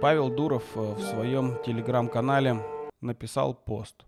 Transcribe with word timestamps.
Павел 0.00 0.28
Дуров 0.28 0.64
э, 0.74 0.80
в 0.80 1.00
своем 1.00 1.56
телеграм-канале 1.64 2.62
написал 3.00 3.54
пост, 3.54 4.04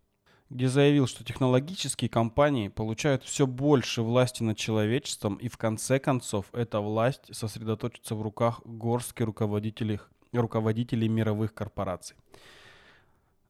где 0.50 0.68
заявил, 0.68 1.06
что 1.06 1.24
технологические 1.24 2.10
компании 2.10 2.68
получают 2.68 3.24
все 3.24 3.46
больше 3.46 4.02
власти 4.02 4.42
над 4.42 4.58
человечеством, 4.58 5.36
и 5.36 5.48
в 5.48 5.56
конце 5.56 5.98
концов 5.98 6.46
эта 6.52 6.80
власть 6.80 7.34
сосредоточится 7.34 8.14
в 8.14 8.22
руках 8.22 8.60
горстки 8.64 9.22
руководителей, 9.22 10.00
руководителей 10.32 11.08
мировых 11.08 11.54
корпораций. 11.54 12.16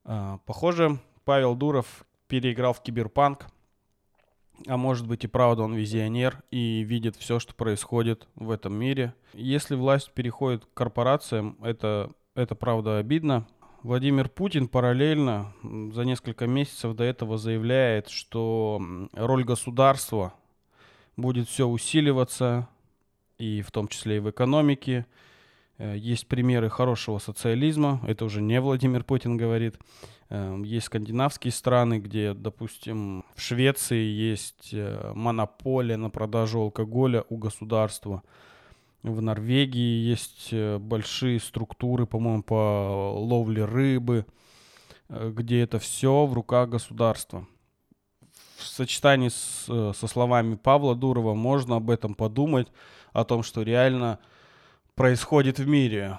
А, 0.04 0.38
похоже, 0.46 1.00
Павел 1.24 1.56
Дуров 1.56 2.04
переиграл 2.28 2.72
в 2.72 2.82
киберпанк, 2.82 3.46
а 4.66 4.76
может 4.76 5.06
быть 5.06 5.24
и 5.24 5.28
правда 5.28 5.62
он 5.62 5.74
визионер 5.74 6.42
и 6.50 6.82
видит 6.82 7.16
все, 7.16 7.38
что 7.38 7.54
происходит 7.54 8.28
в 8.34 8.50
этом 8.50 8.74
мире. 8.74 9.14
Если 9.34 9.74
власть 9.74 10.12
переходит 10.12 10.64
к 10.64 10.74
корпорациям, 10.74 11.56
это, 11.62 12.12
это 12.38 12.54
правда 12.54 12.98
обидно. 12.98 13.46
Владимир 13.82 14.28
Путин 14.28 14.68
параллельно 14.68 15.52
за 15.62 16.04
несколько 16.04 16.46
месяцев 16.46 16.94
до 16.94 17.04
этого 17.04 17.36
заявляет, 17.36 18.08
что 18.08 18.80
роль 19.12 19.44
государства 19.44 20.34
будет 21.16 21.48
все 21.48 21.66
усиливаться, 21.66 22.68
и 23.38 23.62
в 23.62 23.70
том 23.70 23.88
числе 23.88 24.16
и 24.16 24.20
в 24.20 24.30
экономике. 24.30 25.06
Э, 25.78 25.96
есть 25.96 26.28
примеры 26.28 26.70
хорошего 26.70 27.18
социализма, 27.18 28.00
это 28.06 28.24
уже 28.24 28.40
не 28.40 28.60
Владимир 28.60 29.04
Путин 29.04 29.36
говорит. 29.36 29.76
Эм, 30.30 30.62
есть 30.62 30.86
скандинавские 30.86 31.52
страны, 31.52 31.98
где, 31.98 32.34
допустим, 32.34 33.24
в 33.34 33.40
Швеции 33.40 34.04
есть 34.04 34.70
э, 34.72 35.12
монополия 35.14 35.96
на 35.96 36.10
продажу 36.10 36.60
алкоголя 36.60 37.24
у 37.30 37.36
государства. 37.36 38.22
В 39.02 39.22
Норвегии 39.22 40.08
есть 40.08 40.48
э, 40.52 40.78
большие 40.78 41.40
структуры, 41.40 42.06
по-моему, 42.06 42.42
по 42.42 43.12
ловле 43.14 43.64
рыбы, 43.64 44.26
э, 45.08 45.32
где 45.34 45.60
это 45.60 45.78
все 45.78 46.26
в 46.26 46.32
руках 46.32 46.68
государства. 46.68 47.46
В 48.56 48.64
сочетании 48.64 49.28
с, 49.28 49.66
со 49.66 50.06
словами 50.06 50.56
Павла 50.56 50.96
Дурова 50.96 51.34
можно 51.34 51.76
об 51.76 51.90
этом 51.90 52.14
подумать, 52.14 52.68
о 53.12 53.24
том, 53.24 53.42
что 53.42 53.62
реально 53.62 54.18
происходит 54.94 55.58
в 55.58 55.66
мире 55.66 56.18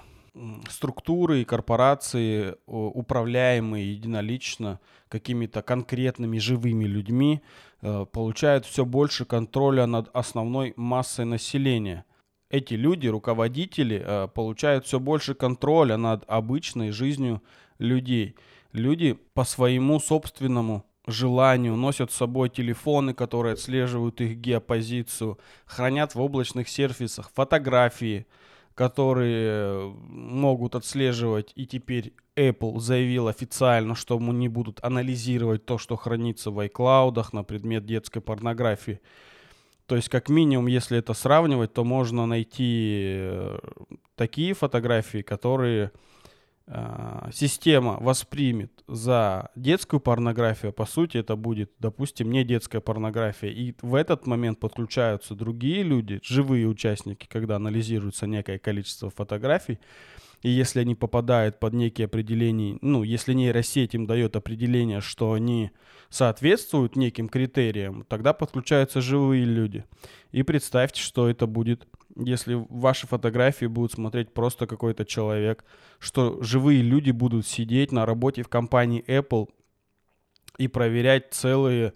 структуры 0.68 1.42
и 1.42 1.44
корпорации, 1.44 2.56
управляемые 2.66 3.92
единолично 3.92 4.80
какими-то 5.08 5.62
конкретными 5.62 6.38
живыми 6.38 6.84
людьми, 6.84 7.42
э, 7.82 8.06
получают 8.12 8.64
все 8.64 8.84
больше 8.84 9.24
контроля 9.24 9.86
над 9.86 10.08
основной 10.14 10.72
массой 10.76 11.24
населения. 11.24 12.04
Эти 12.50 12.74
люди, 12.74 13.06
руководители, 13.06 14.02
э, 14.04 14.28
получают 14.28 14.84
все 14.84 15.00
больше 15.00 15.34
контроля 15.34 15.96
над 15.96 16.24
обычной 16.26 16.90
жизнью 16.90 17.42
людей. 17.78 18.34
Люди 18.72 19.18
по 19.34 19.44
своему 19.44 20.00
собственному 20.00 20.84
желанию 21.06 21.76
носят 21.76 22.12
с 22.12 22.16
собой 22.16 22.50
телефоны, 22.50 23.14
которые 23.14 23.54
отслеживают 23.54 24.20
их 24.20 24.36
геопозицию, 24.36 25.38
хранят 25.64 26.14
в 26.14 26.20
облачных 26.20 26.68
сервисах 26.68 27.30
фотографии– 27.34 28.26
которые 28.80 29.92
могут 30.08 30.74
отслеживать, 30.74 31.52
и 31.54 31.66
теперь 31.66 32.14
Apple 32.34 32.80
заявил 32.80 33.28
официально, 33.28 33.94
что 33.94 34.18
не 34.18 34.48
будут 34.48 34.82
анализировать 34.82 35.66
то, 35.66 35.76
что 35.76 35.96
хранится 35.96 36.50
в 36.50 36.58
iCloud 36.66 37.26
на 37.32 37.44
предмет 37.44 37.84
детской 37.84 38.20
порнографии. 38.22 39.02
То 39.90 39.96
есть, 39.96 40.08
как 40.08 40.28
минимум, 40.28 40.68
если 40.68 40.98
это 40.98 41.14
сравнивать, 41.14 41.72
то 41.72 41.82
можно 41.82 42.24
найти 42.24 43.16
э, 43.18 43.58
такие 44.14 44.54
фотографии, 44.54 45.20
которые 45.22 45.90
а, 46.68 47.28
система 47.32 47.98
воспримет 47.98 48.70
за 48.86 49.50
детскую 49.56 49.98
порнографию, 49.98 50.72
по 50.72 50.86
сути 50.86 51.16
это 51.16 51.34
будет, 51.34 51.72
допустим, 51.80 52.30
не 52.30 52.44
детская 52.44 52.80
порнография. 52.80 53.50
И 53.50 53.74
в 53.82 53.96
этот 53.96 54.28
момент 54.28 54.60
подключаются 54.60 55.34
другие 55.34 55.82
люди, 55.82 56.20
живые 56.22 56.68
участники, 56.68 57.26
когда 57.26 57.56
анализируется 57.56 58.28
некое 58.28 58.60
количество 58.60 59.10
фотографий. 59.10 59.80
И 60.42 60.48
если 60.48 60.80
они 60.80 60.94
попадают 60.94 61.60
под 61.60 61.74
некие 61.74 62.06
определения, 62.06 62.78
ну, 62.80 63.02
если 63.02 63.34
нейросеть 63.34 63.94
им 63.94 64.06
дает 64.06 64.36
определение, 64.36 65.00
что 65.00 65.32
они 65.32 65.70
соответствуют 66.08 66.96
неким 66.96 67.28
критериям, 67.28 68.04
тогда 68.08 68.32
подключаются 68.32 69.00
живые 69.00 69.44
люди. 69.44 69.84
И 70.32 70.42
представьте, 70.42 71.02
что 71.02 71.28
это 71.28 71.46
будет 71.46 71.86
если 72.16 72.54
ваши 72.68 73.06
фотографии 73.06 73.66
будут 73.66 73.92
смотреть 73.92 74.32
просто 74.34 74.66
какой-то 74.66 75.04
человек, 75.04 75.64
что 75.98 76.42
живые 76.42 76.82
люди 76.82 77.10
будут 77.10 77.46
сидеть 77.46 77.92
на 77.92 78.04
работе 78.04 78.42
в 78.42 78.48
компании 78.48 79.04
Apple 79.06 79.48
и 80.58 80.68
проверять 80.68 81.32
целые 81.32 81.94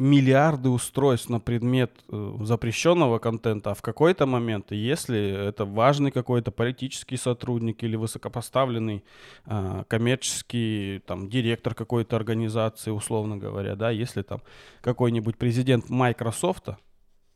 миллиарды 0.00 0.70
устройств 0.70 1.28
на 1.28 1.40
предмет 1.40 1.92
э, 2.08 2.36
запрещенного 2.40 3.18
контента, 3.18 3.72
а 3.72 3.74
в 3.74 3.82
какой-то 3.82 4.24
момент, 4.24 4.72
если 4.72 5.48
это 5.48 5.66
важный 5.66 6.10
какой-то 6.10 6.50
политический 6.50 7.18
сотрудник 7.18 7.84
или 7.84 7.96
высокопоставленный 7.96 9.04
э, 9.44 9.84
коммерческий 9.88 11.02
там, 11.06 11.28
директор 11.28 11.74
какой-то 11.74 12.16
организации, 12.16 12.90
условно 12.90 13.36
говоря, 13.36 13.76
да, 13.76 13.90
если 13.90 14.22
там 14.22 14.40
какой-нибудь 14.80 15.36
президент 15.36 15.90
Microsoft, 15.90 16.70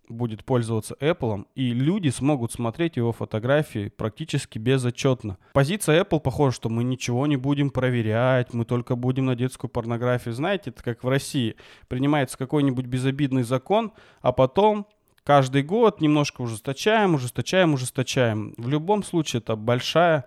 будет 0.09 0.45
пользоваться 0.45 0.97
Apple, 1.01 1.47
и 1.55 1.73
люди 1.73 2.09
смогут 2.09 2.53
смотреть 2.53 2.97
его 2.97 3.13
фотографии 3.13 3.89
практически 3.89 4.59
безотчетно. 4.59 5.39
Позиция 5.53 6.03
Apple 6.03 6.21
похожа, 6.21 6.55
что 6.55 6.69
мы 6.69 6.85
ничего 6.85 7.27
не 7.27 7.37
будем 7.37 7.71
проверять, 7.71 8.53
мы 8.53 8.65
только 8.65 8.97
будем 8.97 9.27
на 9.27 9.35
детскую 9.35 9.71
порнографию. 9.71 10.35
Знаете, 10.35 10.71
это 10.71 10.83
как 10.83 11.05
в 11.05 11.09
России. 11.09 11.57
Принимается 11.89 12.39
какой-нибудь 12.39 12.87
безобидный 12.87 13.43
закон, 13.43 13.93
а 14.21 14.33
потом 14.33 14.87
каждый 15.25 15.63
год 15.63 16.01
немножко 16.01 16.43
ужесточаем, 16.43 17.15
ужесточаем, 17.15 17.75
ужесточаем. 17.75 18.55
В 18.57 18.69
любом 18.69 19.03
случае 19.03 19.41
это 19.41 19.57
большая, 19.57 20.27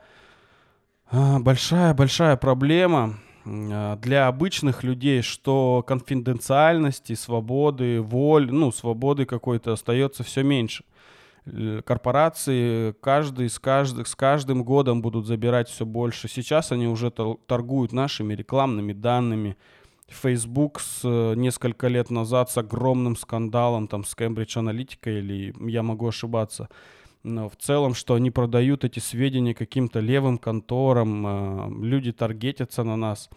а, 1.09 1.39
большая, 1.39 1.93
большая 1.93 2.35
проблема 2.37 3.19
для 3.47 4.27
обычных 4.27 4.83
людей, 4.83 5.21
что 5.21 5.83
конфиденциальности, 5.87 7.13
свободы, 7.13 8.01
воль, 8.01 8.51
ну, 8.51 8.71
свободы 8.71 9.25
какой-то 9.25 9.73
остается 9.73 10.23
все 10.23 10.43
меньше. 10.43 10.83
Корпорации 11.85 12.91
каждый 12.99 13.49
с, 13.49 13.57
каждым 13.57 14.05
с 14.05 14.15
каждым 14.15 14.63
годом 14.65 15.01
будут 15.01 15.27
забирать 15.27 15.69
все 15.69 15.85
больше. 15.85 16.27
Сейчас 16.27 16.73
они 16.73 16.87
уже 16.87 17.09
торгуют 17.09 17.93
нашими 17.93 18.33
рекламными 18.33 18.91
данными. 18.91 19.55
Facebook 20.09 20.79
с 20.79 21.01
э, 21.03 21.33
несколько 21.35 21.87
лет 21.87 22.09
назад 22.09 22.49
с 22.49 22.57
огромным 22.57 23.17
скандалом 23.17 23.87
там 23.87 24.05
с 24.05 24.15
Cambridge 24.15 24.55
Analytica 24.55 25.19
или 25.19 25.53
я 25.69 25.83
могу 25.83 26.07
ошибаться 26.07 26.69
в 27.23 27.55
целом, 27.57 27.93
что 27.93 28.13
они 28.13 28.31
продают 28.31 28.83
эти 28.83 28.99
сведения 28.99 29.53
каким-то 29.53 29.99
левым 29.99 30.37
конторам, 30.37 31.25
а, 31.25 31.69
люди 31.69 32.11
таргетятся 32.11 32.83
на 32.83 32.95
нас, 32.95 33.29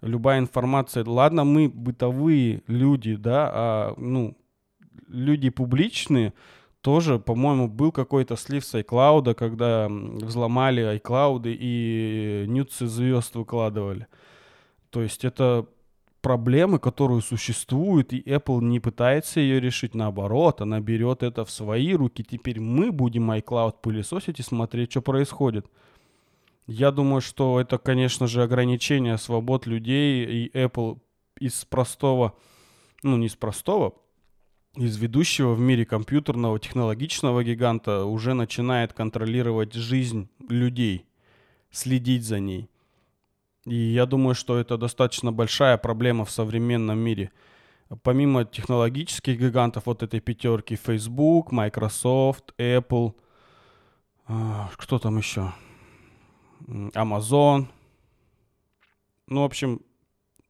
любая 0.00 0.38
информация, 0.38 1.04
ладно, 1.04 1.44
мы 1.44 1.68
бытовые 1.68 2.62
люди, 2.66 3.16
да, 3.16 3.50
а, 3.52 3.94
ну, 3.96 4.36
люди 5.08 5.50
публичные, 5.50 6.34
тоже, 6.80 7.18
по-моему, 7.18 7.68
был 7.68 7.90
какой-то 7.92 8.36
слив 8.36 8.64
с 8.64 8.74
iCloud, 8.74 9.34
когда 9.34 9.88
взломали 9.88 10.96
iCloud 10.96 11.42
и 11.46 12.44
нюцы 12.46 12.86
звезд 12.86 13.34
выкладывали. 13.34 14.06
То 14.90 15.02
есть 15.02 15.24
это 15.24 15.66
проблемы, 16.20 16.78
которую 16.78 17.20
существует, 17.22 18.12
и 18.12 18.20
Apple 18.20 18.62
не 18.62 18.80
пытается 18.80 19.40
ее 19.40 19.60
решить, 19.60 19.94
наоборот, 19.94 20.60
она 20.60 20.80
берет 20.80 21.22
это 21.22 21.44
в 21.44 21.50
свои 21.50 21.94
руки. 21.94 22.24
Теперь 22.28 22.60
мы 22.60 22.92
будем 22.92 23.30
iCloud 23.30 23.76
пылесосить 23.82 24.40
и 24.40 24.42
смотреть, 24.42 24.90
что 24.90 25.02
происходит. 25.02 25.66
Я 26.66 26.90
думаю, 26.90 27.20
что 27.20 27.60
это, 27.60 27.78
конечно 27.78 28.26
же, 28.26 28.42
ограничение 28.42 29.16
свобод 29.16 29.66
людей, 29.66 30.24
и 30.26 30.50
Apple 30.50 30.98
из 31.40 31.64
простого, 31.64 32.34
ну 33.02 33.16
не 33.16 33.26
из 33.26 33.36
простого, 33.36 33.94
из 34.76 34.96
ведущего 34.96 35.54
в 35.54 35.60
мире 35.60 35.86
компьютерного 35.86 36.58
технологичного 36.58 37.42
гиганта 37.42 38.04
уже 38.04 38.34
начинает 38.34 38.92
контролировать 38.92 39.72
жизнь 39.72 40.28
людей, 40.48 41.06
следить 41.70 42.24
за 42.24 42.38
ней. 42.38 42.68
И 43.68 43.74
я 43.74 44.06
думаю, 44.06 44.34
что 44.34 44.58
это 44.58 44.78
достаточно 44.78 45.30
большая 45.30 45.76
проблема 45.76 46.24
в 46.24 46.30
современном 46.30 46.98
мире. 46.98 47.30
Помимо 48.02 48.44
технологических 48.44 49.38
гигантов 49.38 49.86
вот 49.86 50.02
этой 50.02 50.20
пятерки, 50.20 50.76
Facebook, 50.76 51.52
Microsoft, 51.52 52.54
Apple, 52.58 53.12
а, 54.26 54.70
кто 54.76 54.98
там 54.98 55.18
еще? 55.18 55.52
Amazon. 56.66 57.66
Ну, 59.26 59.42
в 59.42 59.44
общем, 59.44 59.80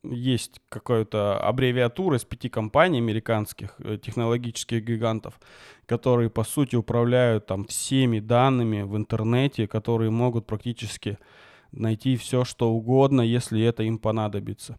есть 0.04 0.60
какая-то 0.68 1.38
аббревиатура 1.40 2.16
из 2.16 2.24
пяти 2.24 2.48
компаний 2.48 2.98
американских, 2.98 3.74
э, 3.80 3.98
технологических 3.98 4.84
гигантов, 4.84 5.40
которые, 5.86 6.30
по 6.30 6.44
сути, 6.44 6.76
управляют 6.76 7.46
там 7.46 7.64
всеми 7.64 8.20
данными 8.20 8.82
в 8.82 8.96
интернете, 8.96 9.66
которые 9.66 10.10
могут 10.10 10.46
практически 10.46 11.18
найти 11.72 12.16
все, 12.16 12.44
что 12.44 12.70
угодно, 12.70 13.20
если 13.20 13.62
это 13.62 13.82
им 13.82 13.98
понадобится. 13.98 14.78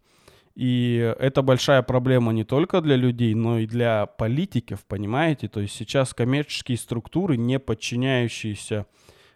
И 0.56 1.16
это 1.20 1.42
большая 1.42 1.82
проблема 1.84 2.34
не 2.34 2.44
только 2.44 2.82
для 2.82 2.98
людей, 2.98 3.34
но 3.34 3.60
и 3.60 3.66
для 3.66 4.08
политиков, 4.08 4.84
понимаете? 4.86 5.48
То 5.48 5.62
есть 5.62 5.74
сейчас 5.74 6.14
коммерческие 6.14 6.78
структуры, 6.78 7.38
не 7.38 7.60
подчиняющиеся 7.60 8.86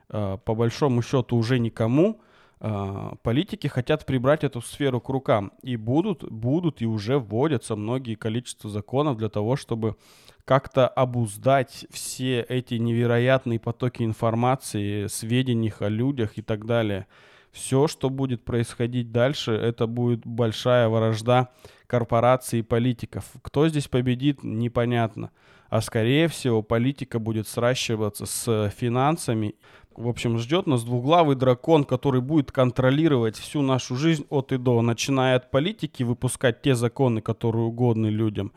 э, 0.09 0.37
по 0.43 0.53
большому 0.53 1.01
счету 1.01 1.37
уже 1.37 1.59
никому, 1.59 2.19
э, 2.59 3.11
политики 3.21 3.67
хотят 3.67 4.05
прибрать 4.05 4.43
эту 4.43 4.61
сферу 4.61 4.99
к 4.99 5.07
рукам. 5.07 5.53
И 5.61 5.77
будут, 5.77 6.29
будут 6.29 6.81
и 6.81 6.85
уже 6.85 7.19
вводятся 7.19 7.77
многие 7.77 8.15
количество 8.15 8.69
законов 8.69 9.15
для 9.15 9.29
того, 9.29 9.55
чтобы 9.55 9.95
как-то 10.43 10.89
обуздать 10.89 11.85
все 11.89 12.41
эти 12.41 12.73
невероятные 12.73 13.59
потоки 13.59 14.03
информации, 14.03 15.07
сведений 15.07 15.71
о 15.79 15.87
людях 15.87 16.37
и 16.37 16.41
так 16.41 16.65
далее 16.65 17.07
все, 17.53 17.87
что 17.87 18.09
будет 18.09 18.43
происходить 18.43 19.11
дальше, 19.11 19.51
это 19.53 19.87
будет 19.87 20.25
большая 20.25 20.89
вражда 20.89 21.51
корпораций 21.87 22.59
и 22.59 22.63
политиков. 22.63 23.25
Кто 23.43 23.69
здесь 23.69 23.87
победит, 23.87 24.43
непонятно. 24.43 25.29
А 25.69 25.81
скорее 25.81 26.27
всего, 26.27 26.63
политика 26.63 27.19
будет 27.19 27.47
сращиваться 27.47 28.25
с 28.25 28.69
финансами. 28.75 29.55
В 29.95 30.07
общем, 30.07 30.39
ждет 30.39 30.65
нас 30.65 30.83
двуглавый 30.83 31.35
дракон, 31.35 31.83
который 31.83 32.21
будет 32.21 32.51
контролировать 32.51 33.37
всю 33.37 33.61
нашу 33.61 33.95
жизнь 33.95 34.25
от 34.29 34.51
и 34.51 34.57
до, 34.57 34.81
начиная 34.81 35.35
от 35.35 35.51
политики, 35.51 36.01
выпускать 36.01 36.63
те 36.63 36.73
законы, 36.73 37.21
которые 37.21 37.65
угодны 37.65 38.07
людям, 38.07 38.51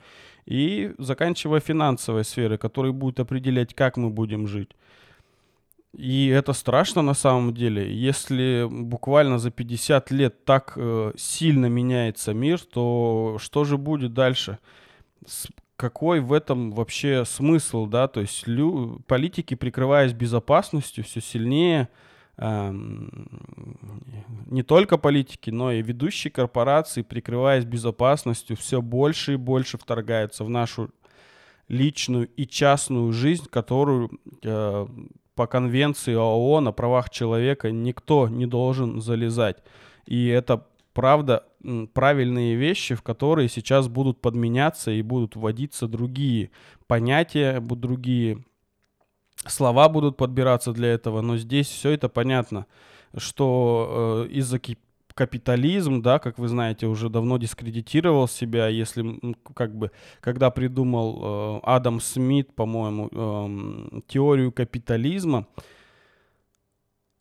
и 0.46 0.94
заканчивая 0.96 1.60
финансовой 1.60 2.24
сферой, 2.24 2.56
которая 2.56 2.92
будет 2.92 3.20
определять, 3.20 3.74
как 3.74 3.98
мы 3.98 4.08
будем 4.08 4.46
жить. 4.46 4.70
И 5.96 6.28
это 6.28 6.52
страшно 6.52 7.00
на 7.00 7.14
самом 7.14 7.54
деле. 7.54 7.90
Если 7.90 8.68
буквально 8.70 9.38
за 9.38 9.50
50 9.50 10.10
лет 10.10 10.44
так 10.44 10.74
э, 10.76 11.12
сильно 11.16 11.66
меняется 11.66 12.34
мир, 12.34 12.60
то 12.60 13.38
что 13.40 13.64
же 13.64 13.78
будет 13.78 14.12
дальше? 14.12 14.58
С, 15.24 15.48
какой 15.76 16.20
в 16.20 16.34
этом 16.34 16.72
вообще 16.72 17.24
смысл, 17.24 17.86
да? 17.86 18.08
То 18.08 18.20
есть 18.20 18.46
лю, 18.46 19.00
политики, 19.06 19.54
прикрываясь 19.54 20.12
безопасностью, 20.12 21.02
все 21.02 21.22
сильнее 21.22 21.88
э, 22.36 22.74
не 24.46 24.62
только 24.62 24.98
политики, 24.98 25.48
но 25.48 25.72
и 25.72 25.80
ведущие 25.80 26.30
корпорации, 26.30 27.00
прикрываясь 27.00 27.64
безопасностью, 27.64 28.54
все 28.58 28.82
больше 28.82 29.32
и 29.34 29.36
больше 29.36 29.78
вторгаются 29.78 30.44
в 30.44 30.50
нашу 30.50 30.90
личную 31.68 32.28
и 32.36 32.46
частную 32.46 33.14
жизнь, 33.14 33.46
которую 33.50 34.10
э, 34.42 34.86
по 35.36 35.46
конвенции 35.46 36.14
ООН 36.14 36.68
о 36.68 36.72
правах 36.72 37.10
человека 37.10 37.70
никто 37.70 38.28
не 38.28 38.46
должен 38.46 39.00
залезать. 39.00 39.58
И 40.06 40.26
это 40.26 40.66
правда 40.92 41.44
правильные 41.92 42.56
вещи, 42.56 42.94
в 42.94 43.02
которые 43.02 43.48
сейчас 43.48 43.88
будут 43.88 44.20
подменяться 44.20 44.90
и 44.90 45.02
будут 45.02 45.36
вводиться 45.36 45.86
другие 45.86 46.50
понятия, 46.86 47.60
будут 47.60 47.82
другие 47.82 48.44
слова 49.46 49.88
будут 49.88 50.16
подбираться 50.16 50.72
для 50.72 50.88
этого, 50.88 51.20
но 51.20 51.36
здесь 51.36 51.68
все 51.68 51.90
это 51.90 52.08
понятно, 52.08 52.66
что 53.16 54.26
э, 54.26 54.32
из-за 54.32 54.58
капитализм, 55.16 56.02
да, 56.02 56.18
как 56.18 56.38
вы 56.38 56.46
знаете, 56.46 56.86
уже 56.86 57.08
давно 57.08 57.38
дискредитировал 57.38 58.28
себя, 58.28 58.68
если 58.68 59.34
как 59.54 59.74
бы, 59.74 59.90
когда 60.20 60.50
придумал 60.50 61.56
э, 61.56 61.60
Адам 61.62 62.00
Смит, 62.00 62.54
по-моему, 62.54 63.08
э, 63.10 64.00
теорию 64.06 64.52
капитализма, 64.52 65.46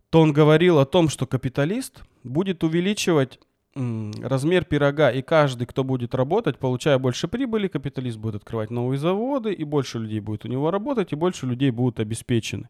то 0.09 0.19
он 0.19 0.33
говорил 0.33 0.77
о 0.79 0.85
том, 0.85 1.07
что 1.07 1.25
капиталист 1.25 2.03
будет 2.23 2.63
увеличивать 2.63 3.39
размер 3.75 4.63
пирога, 4.63 5.11
и 5.11 5.21
каждый, 5.21 5.65
кто 5.65 5.83
будет 5.83 6.15
работать, 6.15 6.57
получая 6.57 6.97
больше 6.97 7.27
прибыли, 7.27 7.67
капиталист 7.67 8.17
будет 8.17 8.35
открывать 8.35 8.71
новые 8.71 8.97
заводы, 8.97 9.53
и 9.53 9.63
больше 9.63 9.99
людей 9.99 10.19
будет 10.19 10.45
у 10.45 10.47
него 10.47 10.71
работать, 10.71 11.11
и 11.11 11.15
больше 11.15 11.45
людей 11.45 11.71
будут 11.71 11.99
обеспечены. 11.99 12.69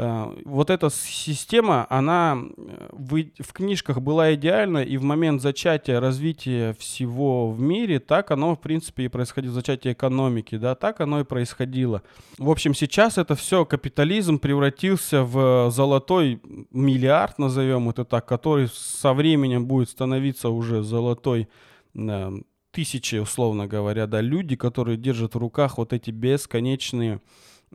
Э, 0.00 0.32
вот 0.44 0.70
эта 0.70 0.90
система, 0.90 1.84
она 1.90 2.38
э, 2.56 2.88
в, 2.92 3.24
в 3.40 3.52
книжках 3.52 4.00
была 4.00 4.32
идеальна, 4.34 4.78
и 4.78 4.96
в 4.96 5.02
момент 5.02 5.42
зачатия 5.42 5.98
развития 5.98 6.76
всего 6.78 7.50
в 7.50 7.60
мире, 7.60 7.98
так 7.98 8.30
оно, 8.30 8.54
в 8.54 8.60
принципе, 8.60 9.06
и 9.06 9.08
происходило, 9.08 9.52
зачатие 9.54 9.94
экономики, 9.94 10.56
да, 10.56 10.76
так 10.76 11.00
оно 11.00 11.20
и 11.20 11.24
происходило. 11.24 12.02
В 12.38 12.48
общем, 12.48 12.74
сейчас 12.74 13.18
это 13.18 13.34
все, 13.34 13.64
капитализм 13.64 14.38
превратился 14.38 15.24
в 15.24 15.68
золотой 15.72 16.40
миллиард, 16.70 17.40
назовем 17.40 17.88
это 17.90 18.04
так, 18.04 18.24
который 18.24 18.68
со 18.72 19.12
временем 19.12 19.66
будет 19.66 19.90
становиться 19.90 20.48
уже 20.48 20.84
золотой 20.84 21.48
э, 21.96 22.30
тысячи, 22.70 23.16
условно 23.16 23.66
говоря, 23.66 24.06
да, 24.06 24.20
люди, 24.20 24.54
которые 24.54 24.96
держат 24.96 25.34
в 25.34 25.38
руках 25.38 25.76
вот 25.76 25.92
эти 25.92 26.12
бесконечные 26.12 27.20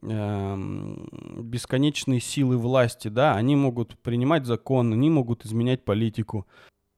бесконечные 0.01 2.19
силы 2.19 2.57
власти, 2.57 3.07
да, 3.07 3.35
они 3.35 3.55
могут 3.55 3.97
принимать 3.99 4.45
закон, 4.45 4.93
они 4.93 5.09
могут 5.09 5.45
изменять 5.45 5.85
политику. 5.85 6.47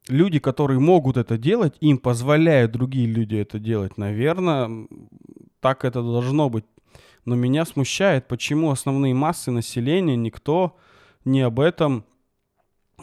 Люди, 0.07 0.39
которые 0.39 0.79
могут 0.79 1.17
это 1.17 1.37
делать, 1.37 1.75
им 1.81 1.97
позволяют 1.97 2.71
другие 2.71 3.07
люди 3.07 3.35
это 3.35 3.59
делать. 3.59 3.97
Наверное, 3.97 4.87
так 5.59 5.83
это 5.83 6.01
должно 6.01 6.49
быть. 6.49 6.65
Но 7.25 7.35
меня 7.35 7.65
смущает, 7.65 8.27
почему 8.27 8.69
основные 8.69 9.15
массы 9.15 9.49
населения 9.49 10.15
никто 10.15 10.77
не 11.25 11.41
об 11.41 11.59
этом 11.59 12.05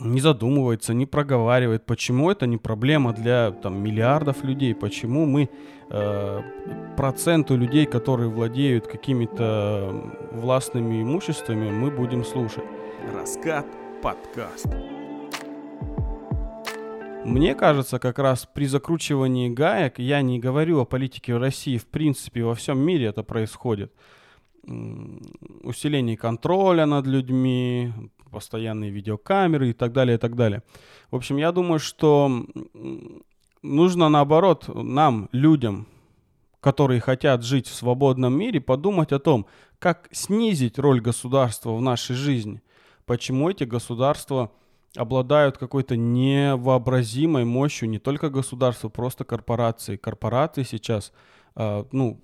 не 0.05 0.21
задумывается, 0.21 0.95
не 0.95 1.07
проговаривает, 1.07 1.87
почему 1.87 2.31
это 2.31 2.47
не 2.47 2.57
проблема 2.57 3.13
для 3.13 3.53
там, 3.53 3.83
миллиардов 3.83 4.45
людей, 4.45 4.75
почему 4.75 5.27
мы 5.27 5.49
э, 5.91 6.41
проценту 6.97 7.57
людей, 7.57 7.87
которые 7.87 8.29
владеют 8.29 8.87
какими-то 8.87 10.13
властными 10.33 11.03
имуществами, 11.03 11.71
мы 11.71 11.91
будем 11.91 12.25
слушать. 12.25 12.65
Раскат 13.15 13.67
подкаст. 14.03 14.67
Мне 17.25 17.55
кажется, 17.55 18.01
как 18.01 18.19
раз 18.19 18.49
при 18.53 18.67
закручивании 18.67 19.49
гаек, 19.49 20.01
я 20.01 20.23
не 20.23 20.41
говорю 20.41 20.81
о 20.81 20.85
политике 20.85 21.35
в 21.35 21.39
России, 21.39 21.79
в 21.79 21.87
принципе, 21.87 22.43
во 22.43 22.57
всем 22.57 22.81
мире 22.81 23.07
это 23.07 23.23
происходит. 23.23 23.93
Усиление 24.65 26.17
контроля 26.17 26.85
над 26.87 27.07
людьми, 27.07 27.93
постоянные 28.33 28.91
видеокамеры 28.91 29.71
и 29.71 29.73
так 29.73 29.93
далее, 29.93 30.17
и 30.17 30.19
так 30.19 30.35
далее. 30.35 30.63
В 31.11 31.17
общем, 31.17 31.37
я 31.37 31.53
думаю, 31.53 31.79
что 31.79 32.45
нужно 33.63 34.09
наоборот 34.09 34.69
нам, 34.75 35.29
людям, 35.33 35.87
которые 36.61 37.01
хотят 37.01 37.45
жить 37.45 37.69
в 37.69 37.75
свободном 37.75 38.37
мире, 38.37 38.61
подумать 38.61 39.13
о 39.13 39.19
том, 39.19 39.47
как 39.79 40.09
снизить 40.13 40.79
роль 40.79 41.01
государства 41.01 41.73
в 41.75 41.81
нашей 41.81 42.17
жизни. 42.17 42.63
Почему 43.05 43.51
эти 43.51 43.65
государства 43.65 44.51
обладают 44.97 45.59
какой-то 45.59 45.97
невообразимой 45.97 47.45
мощью, 47.45 47.89
не 47.89 47.99
только 47.99 48.31
государства, 48.31 48.89
просто 48.89 49.25
корпорации. 49.25 49.97
Корпорации 49.97 50.65
сейчас, 50.65 51.13
э, 51.57 51.85
ну, 51.93 52.21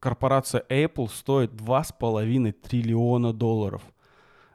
корпорация 0.00 0.64
Apple 0.68 1.08
стоит 1.08 1.52
2,5 1.52 2.52
триллиона 2.52 3.32
долларов– 3.32 3.82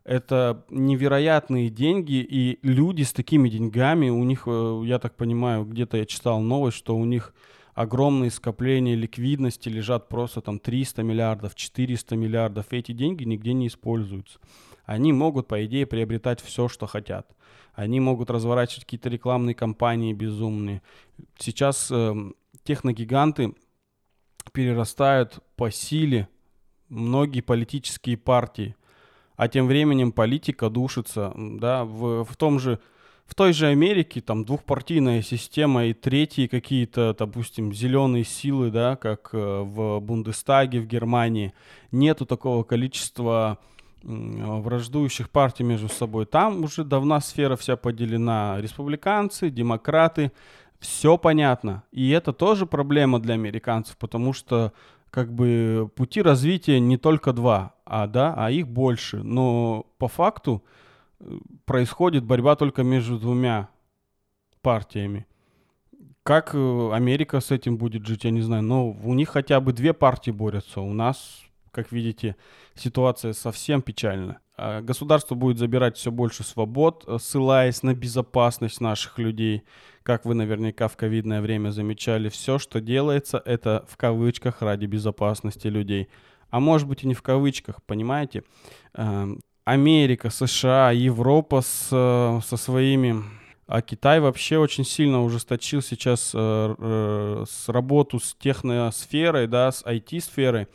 это 0.03 0.65
невероятные 0.69 1.69
деньги, 1.69 2.25
и 2.27 2.59
люди 2.63 3.03
с 3.03 3.13
такими 3.13 3.49
деньгами, 3.49 4.09
у 4.09 4.23
них, 4.23 4.43
э, 4.47 4.81
я 4.85 4.99
так 4.99 5.15
понимаю, 5.15 5.65
где-то 5.65 5.97
я 5.97 6.05
читал 6.05 6.41
новость, 6.41 6.77
что 6.77 6.95
у 6.95 7.05
них 7.05 7.33
огромные 7.73 8.31
скопления 8.31 8.95
ликвидности 8.95 9.69
лежат 9.69 10.09
просто 10.09 10.41
там 10.41 10.59
300 10.59 11.03
миллиардов, 11.03 11.55
400 11.55 12.15
миллиардов. 12.15 12.67
Эти 12.71 12.91
деньги 12.91 13.23
нигде 13.23 13.53
не 13.53 13.67
используются. 13.67 14.39
Они 14.85 15.13
могут, 15.13 15.47
по 15.47 15.63
идее, 15.65 15.85
приобретать 15.85 16.41
все, 16.41 16.67
что 16.67 16.87
хотят. 16.87 17.29
Они 17.73 17.99
могут 17.99 18.29
разворачивать 18.29 18.83
какие-то 18.83 19.09
рекламные 19.09 19.55
кампании 19.55 20.13
безумные. 20.13 20.81
Сейчас 21.37 21.89
э, 21.91 22.13
техногиганты 22.63 23.53
перерастают 24.51 25.39
по 25.55 25.71
силе 25.71 26.27
многие 26.89 27.41
политические 27.41 28.17
партии 28.17 28.75
а 29.41 29.47
тем 29.47 29.65
временем 29.65 30.11
политика 30.11 30.69
душится, 30.69 31.33
да, 31.35 31.83
в, 31.83 32.23
в 32.25 32.35
том 32.37 32.59
же, 32.59 32.77
в 33.25 33.33
той 33.33 33.53
же 33.53 33.65
Америке 33.65 34.21
там 34.21 34.45
двухпартийная 34.45 35.23
система 35.23 35.85
и 35.87 35.93
третьи 35.93 36.45
какие-то, 36.45 37.15
допустим, 37.17 37.73
зеленые 37.73 38.23
силы, 38.23 38.69
да, 38.69 38.95
как 38.97 39.31
э, 39.33 39.37
в 39.37 39.99
Бундестаге 39.99 40.79
в 40.79 40.85
Германии, 40.85 41.53
нету 41.91 42.27
такого 42.27 42.61
количества 42.63 43.57
враждующих 44.03 45.31
партий 45.31 45.63
между 45.63 45.89
собой. 45.89 46.27
Там 46.27 46.63
уже 46.63 46.83
давно 46.83 47.19
сфера 47.19 47.55
вся 47.55 47.75
поделена. 47.77 48.61
Республиканцы, 48.61 49.49
демократы, 49.49 50.31
Все 50.79 51.17
понятно. 51.17 51.81
И 51.91 52.11
это 52.11 52.31
тоже 52.31 52.67
проблема 52.67 53.19
для 53.19 53.33
американцев, 53.33 53.97
потому 53.97 54.33
что 54.33 54.71
как 55.11 55.33
бы 55.33 55.91
пути 55.95 56.21
развития 56.21 56.79
не 56.79 56.97
только 56.97 57.33
два, 57.33 57.75
а, 57.85 58.07
да, 58.07 58.33
а 58.35 58.49
их 58.49 58.67
больше. 58.67 59.17
Но 59.17 59.85
по 59.97 60.07
факту 60.07 60.63
э, 61.19 61.37
происходит 61.65 62.23
борьба 62.23 62.55
только 62.55 62.83
между 62.83 63.19
двумя 63.19 63.69
партиями. 64.61 65.27
Как 66.23 66.55
э, 66.55 66.89
Америка 66.93 67.41
с 67.41 67.51
этим 67.51 67.77
будет 67.77 68.05
жить, 68.07 68.23
я 68.23 68.31
не 68.31 68.41
знаю. 68.41 68.63
Но 68.63 68.91
у 68.91 69.13
них 69.13 69.29
хотя 69.29 69.59
бы 69.59 69.73
две 69.73 69.93
партии 69.93 70.31
борются. 70.31 70.79
У 70.79 70.93
нас, 70.93 71.43
как 71.71 71.91
видите, 71.91 72.35
ситуация 72.75 73.33
совсем 73.33 73.81
печальна. 73.81 74.39
А 74.57 74.81
государство 74.81 75.35
будет 75.35 75.57
забирать 75.57 75.97
все 75.97 76.11
больше 76.11 76.43
свобод, 76.43 77.03
э, 77.07 77.17
ссылаясь 77.19 77.83
на 77.83 77.93
безопасность 77.95 78.81
наших 78.81 79.17
людей. 79.17 79.63
Как 80.03 80.25
вы 80.25 80.35
наверняка 80.35 80.87
в 80.87 80.97
ковидное 80.97 81.41
время 81.41 81.69
замечали, 81.69 82.29
все, 82.29 82.59
что 82.59 82.79
делается, 82.79 83.41
это 83.43 83.85
в 83.89 83.97
кавычках 83.97 84.61
ради 84.61 84.85
безопасности 84.85 85.67
людей. 85.67 86.09
А 86.51 86.59
может 86.59 86.87
быть 86.87 87.03
и 87.03 87.07
не 87.07 87.13
в 87.13 87.21
кавычках, 87.21 87.81
понимаете? 87.83 88.43
Эм, 88.93 89.41
Америка, 89.63 90.29
США, 90.29 90.91
Европа 90.91 91.61
с, 91.61 91.87
э, 91.91 92.39
со 92.45 92.57
своими... 92.57 93.23
А 93.67 93.81
Китай 93.81 94.19
вообще 94.19 94.57
очень 94.57 94.83
сильно 94.83 95.23
ужесточил 95.23 95.81
сейчас 95.81 96.31
э, 96.33 96.75
э, 96.77 97.45
с 97.49 97.69
работу 97.69 98.19
с 98.19 98.35
техносферой, 98.37 99.47
да, 99.47 99.71
с 99.71 99.81
IT-сферой. 99.85 100.67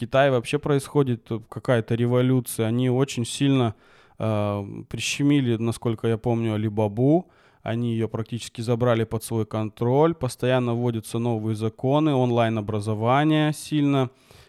Китае 0.00 0.30
вообще 0.30 0.58
происходит 0.58 1.28
какая-то 1.50 1.94
революция. 1.94 2.66
Они 2.68 2.88
очень 2.88 3.26
сильно 3.26 3.74
э, 4.18 4.64
прищемили, 4.88 5.56
насколько 5.56 6.08
я 6.08 6.16
помню, 6.16 6.54
Алибабу. 6.54 7.28
Они 7.62 7.92
ее 7.92 8.08
практически 8.08 8.62
забрали 8.62 9.04
под 9.04 9.24
свой 9.24 9.44
контроль. 9.44 10.14
Постоянно 10.14 10.72
вводятся 10.72 11.18
новые 11.18 11.54
законы, 11.54 12.14
онлайн-образование 12.14 13.52
сильно. 13.52 14.08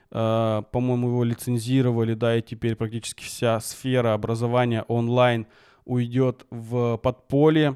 Э, 0.10 0.64
по-моему, 0.72 1.10
его 1.10 1.26
лицензировали, 1.26 2.14
да, 2.14 2.38
и 2.38 2.42
теперь 2.42 2.78
практически 2.78 3.22
вся 3.22 3.60
сфера 3.60 4.14
образования 4.14 4.86
онлайн 4.88 5.48
уйдет 5.84 6.46
в 6.50 6.96
подполье 6.96 7.76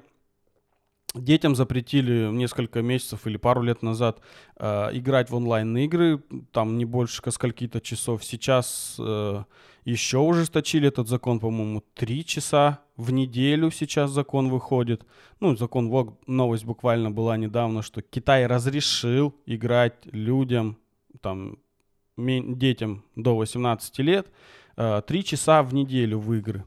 Детям 1.15 1.55
запретили 1.55 2.29
несколько 2.29 2.81
месяцев 2.81 3.25
или 3.25 3.37
пару 3.37 3.61
лет 3.61 3.81
назад 3.81 4.19
э, 4.57 4.89
играть 4.93 5.29
в 5.29 5.35
онлайн-игры, 5.35 6.21
там 6.51 6.77
не 6.77 6.83
больше 6.83 7.21
скольки-то 7.31 7.79
часов. 7.79 8.23
Сейчас 8.25 8.97
э, 8.99 9.43
еще 9.85 10.17
ужесточили 10.17 10.89
этот 10.89 11.07
закон, 11.07 11.39
по-моему, 11.39 11.81
три 11.93 12.25
часа 12.25 12.79
в 12.97 13.11
неделю 13.11 13.71
сейчас 13.71 14.11
закон 14.11 14.49
выходит. 14.49 15.05
Ну, 15.39 15.55
закон, 15.55 15.89
вот 15.89 16.27
новость 16.27 16.65
буквально 16.65 17.11
была 17.11 17.37
недавно, 17.37 17.81
что 17.81 18.01
Китай 18.01 18.45
разрешил 18.45 19.33
играть 19.45 20.05
людям, 20.11 20.77
там, 21.21 21.59
детям 22.17 23.05
до 23.15 23.37
18 23.37 23.99
лет, 23.99 24.27
э, 24.75 25.01
часа 25.23 25.63
в 25.63 25.73
неделю 25.73 26.19
в 26.19 26.33
игры. 26.33 26.65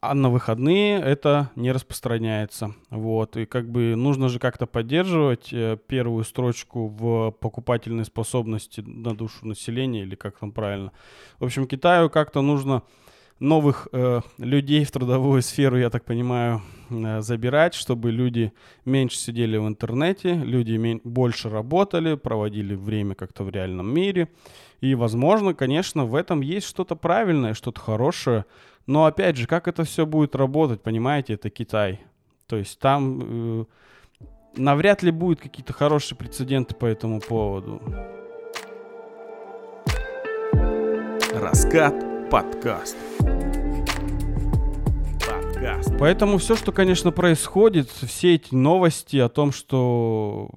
А 0.00 0.14
на 0.14 0.30
выходные 0.30 1.00
это 1.00 1.50
не 1.56 1.72
распространяется. 1.72 2.72
Вот. 2.88 3.36
И 3.36 3.46
как 3.46 3.68
бы 3.68 3.96
нужно 3.96 4.28
же 4.28 4.38
как-то 4.38 4.66
поддерживать 4.66 5.52
э, 5.52 5.76
первую 5.88 6.22
строчку 6.22 6.86
в 6.86 7.32
покупательной 7.32 8.04
способности 8.04 8.80
на 8.80 9.16
душу 9.16 9.44
населения, 9.44 10.02
или 10.02 10.14
как 10.14 10.38
там 10.38 10.52
правильно. 10.52 10.92
В 11.40 11.44
общем, 11.44 11.66
Китаю 11.66 12.10
как-то 12.10 12.42
нужно 12.42 12.84
новых 13.40 13.88
э, 13.92 14.20
людей 14.38 14.84
в 14.84 14.90
трудовую 14.90 15.42
сферу, 15.42 15.78
я 15.78 15.90
так 15.90 16.04
понимаю, 16.04 16.62
э, 16.90 17.20
забирать, 17.20 17.74
чтобы 17.74 18.10
люди 18.10 18.52
меньше 18.84 19.16
сидели 19.16 19.56
в 19.56 19.66
интернете, 19.66 20.34
люди 20.34 21.00
больше 21.04 21.48
работали, 21.48 22.14
проводили 22.16 22.74
время 22.74 23.14
как-то 23.14 23.44
в 23.44 23.50
реальном 23.50 23.92
мире. 23.92 24.28
И, 24.80 24.94
возможно, 24.94 25.54
конечно, 25.54 26.04
в 26.04 26.14
этом 26.14 26.40
есть 26.40 26.66
что-то 26.66 26.96
правильное, 26.96 27.54
что-то 27.54 27.80
хорошее, 27.80 28.44
но 28.86 29.04
опять 29.04 29.36
же, 29.36 29.46
как 29.46 29.68
это 29.68 29.84
все 29.84 30.06
будет 30.06 30.34
работать, 30.34 30.82
понимаете, 30.82 31.34
это 31.34 31.50
Китай. 31.50 32.00
То 32.46 32.56
есть 32.56 32.78
там 32.78 33.20
э, 33.22 33.64
навряд 34.56 35.02
ли 35.02 35.10
будут 35.10 35.40
какие-то 35.40 35.72
хорошие 35.72 36.16
прецеденты 36.16 36.74
по 36.74 36.86
этому 36.86 37.20
поводу. 37.20 37.80
Раскат 41.34 42.17
подкаст 42.30 42.96
подкаст. 45.58 45.92
Поэтому 45.98 46.38
все, 46.38 46.56
что, 46.56 46.72
конечно, 46.72 47.10
происходит, 47.10 47.88
все 47.88 48.34
эти 48.34 48.54
новости 48.54 49.16
о 49.16 49.28
том, 49.28 49.52
что 49.52 50.50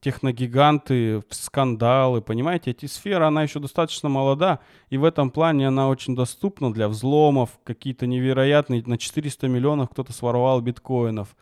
техногиганты, 0.00 1.22
скандалы, 1.30 2.20
понимаете, 2.20 2.70
эти 2.70 2.86
сферы, 2.86 3.24
она 3.24 3.42
еще 3.42 3.60
достаточно 3.60 4.08
молода, 4.08 4.60
и 4.88 4.96
в 4.96 5.04
этом 5.04 5.30
плане 5.30 5.68
она 5.68 5.88
очень 5.88 6.16
доступна 6.16 6.72
для 6.72 6.88
взломов, 6.88 7.50
какие-то 7.64 8.06
невероятные, 8.06 8.82
на 8.86 8.98
400 8.98 9.48
миллионов 9.48 9.90
кто-то 9.90 10.12
своровал 10.12 10.60
биткоинов. 10.60 11.36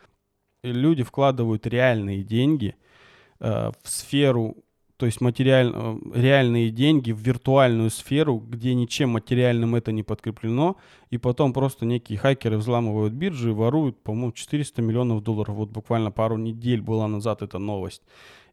И 0.63 0.71
люди 0.71 1.03
вкладывают 1.03 1.65
реальные 1.65 2.23
деньги 2.23 2.75
э, 3.39 3.71
в 3.81 3.89
сферу 3.89 4.57
то 4.99 5.05
есть 5.05 5.21
материаль, 5.21 5.71
э, 5.73 5.97
реальные 6.13 6.71
деньги 6.71 7.13
в 7.13 7.19
виртуальную 7.19 7.89
сферу, 7.89 8.37
где 8.37 8.73
ничем 8.73 9.11
материальным 9.11 9.75
это 9.75 9.93
не 9.93 10.03
подкреплено, 10.03 10.75
и 11.09 11.17
потом 11.17 11.53
просто 11.53 11.85
некие 11.85 12.19
хакеры 12.19 12.57
взламывают 12.57 13.13
биржи 13.13 13.51
и 13.51 13.53
воруют, 13.53 14.03
по-моему, 14.03 14.33
400 14.33 14.81
миллионов 14.81 15.23
долларов. 15.23 15.55
Вот 15.55 15.69
буквально 15.69 16.11
пару 16.11 16.35
недель 16.35 16.81
была 16.81 17.07
назад 17.07 17.41
эта 17.41 17.59
новость. 17.59 18.01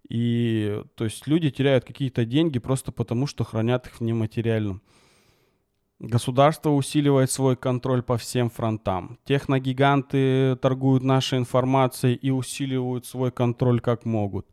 И 0.09 0.85
то 0.95 1.03
есть 1.03 1.27
люди 1.27 1.51
теряют 1.51 1.85
какие-то 1.85 2.25
деньги 2.25 2.61
просто 2.61 2.93
потому, 2.93 3.27
что 3.27 3.43
хранят 3.43 3.89
их 3.89 3.95
в 3.95 4.01
нематериальном. 4.03 4.83
Государство 5.99 6.71
усиливает 6.71 7.33
свой 7.33 7.57
контроль 7.57 8.05
по 8.05 8.19
всем 8.19 8.51
фронтам. 8.51 9.19
Техногиганты 9.25 10.55
торгуют 10.63 11.03
нашей 11.03 11.39
информацией 11.41 12.15
и 12.15 12.31
усиливают 12.31 13.05
свой 13.05 13.33
контроль 13.33 13.81
как 13.81 14.05
могут 14.05 14.47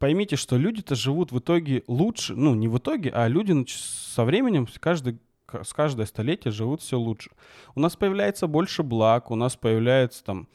поймите, 0.00 0.34
что 0.34 0.56
люди-то 0.56 0.96
живут 0.96 1.30
в 1.30 1.38
итоге 1.38 1.84
лучше, 1.86 2.34
ну, 2.34 2.54
не 2.54 2.66
в 2.66 2.78
итоге, 2.78 3.10
а 3.10 3.28
люди 3.28 3.54
со 3.68 4.24
временем, 4.24 4.66
каждый, 4.80 5.18
с 5.46 5.72
каждое 5.72 6.06
столетие 6.06 6.50
живут 6.50 6.80
все 6.80 6.98
лучше. 6.98 7.30
У 7.74 7.80
нас 7.80 7.96
появляется 7.96 8.48
больше 8.48 8.82
благ, 8.82 9.30
у 9.30 9.36
нас 9.36 9.56
появляются 9.56 10.24
там 10.24 10.48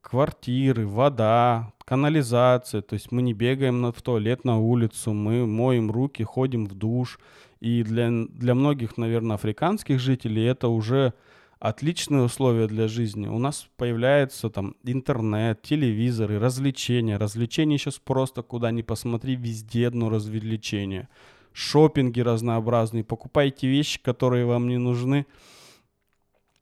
квартиры, 0.00 0.86
вода, 0.86 1.72
канализация, 1.84 2.82
то 2.82 2.94
есть 2.94 3.12
мы 3.12 3.22
не 3.22 3.34
бегаем 3.34 3.80
на, 3.80 3.92
в 3.92 4.02
туалет 4.02 4.44
на 4.44 4.58
улицу, 4.58 5.12
мы 5.12 5.46
моем 5.46 5.90
руки, 5.90 6.24
ходим 6.24 6.66
в 6.66 6.74
душ. 6.74 7.20
И 7.60 7.82
для, 7.82 8.10
для 8.10 8.54
многих, 8.54 8.96
наверное, 8.96 9.34
африканских 9.34 10.00
жителей 10.00 10.44
это 10.44 10.68
уже 10.68 11.12
отличные 11.60 12.22
условия 12.22 12.66
для 12.66 12.88
жизни. 12.88 13.26
У 13.26 13.38
нас 13.38 13.68
появляется 13.76 14.50
там 14.50 14.76
интернет, 14.84 15.62
телевизоры, 15.62 16.38
развлечения. 16.38 17.16
Развлечения 17.16 17.78
сейчас 17.78 17.98
просто 17.98 18.42
куда 18.42 18.70
ни 18.70 18.82
посмотри, 18.82 19.36
везде 19.36 19.88
одно 19.88 20.08
развлечение. 20.08 21.08
Шопинги 21.52 22.20
разнообразные. 22.20 23.04
Покупайте 23.04 23.66
вещи, 23.66 24.00
которые 24.00 24.46
вам 24.46 24.68
не 24.68 24.78
нужны. 24.78 25.26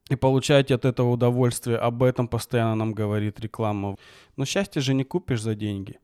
И 0.08 0.16
получаете 0.16 0.74
от 0.74 0.84
этого 0.84 1.10
удовольствие. 1.10 1.76
Об 1.76 2.02
этом 2.02 2.28
постоянно 2.28 2.76
нам 2.76 2.92
говорит 2.94 3.40
реклама. 3.40 3.96
Но 4.36 4.44
счастье 4.44 4.80
же 4.80 4.94
не 4.94 5.04
купишь 5.04 5.42
за 5.42 5.54
деньги. 5.54 5.98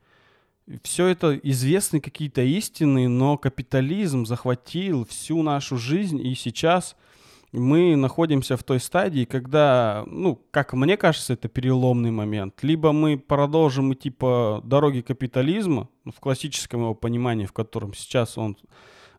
Все 0.82 1.06
это 1.06 1.34
известны 1.36 2.00
какие-то 2.00 2.42
истины, 2.42 3.08
но 3.08 3.38
капитализм 3.38 4.26
захватил 4.26 5.04
всю 5.06 5.42
нашу 5.42 5.76
жизнь, 5.76 6.24
и 6.24 6.34
сейчас– 6.34 6.96
мы 7.52 7.96
находимся 7.96 8.56
в 8.56 8.62
той 8.64 8.80
стадии, 8.80 9.24
когда, 9.24 10.04
ну, 10.06 10.42
как 10.50 10.72
мне 10.72 10.96
кажется, 10.96 11.34
это 11.34 11.48
переломный 11.48 12.10
момент. 12.10 12.62
Либо 12.62 12.92
мы 12.92 13.18
продолжим 13.18 13.92
идти 13.92 14.10
по 14.10 14.62
дороге 14.64 15.02
капитализма, 15.02 15.88
ну, 16.04 16.12
в 16.12 16.20
классическом 16.20 16.80
его 16.80 16.94
понимании, 16.94 17.44
в 17.44 17.52
котором 17.52 17.92
сейчас 17.92 18.38
он 18.38 18.56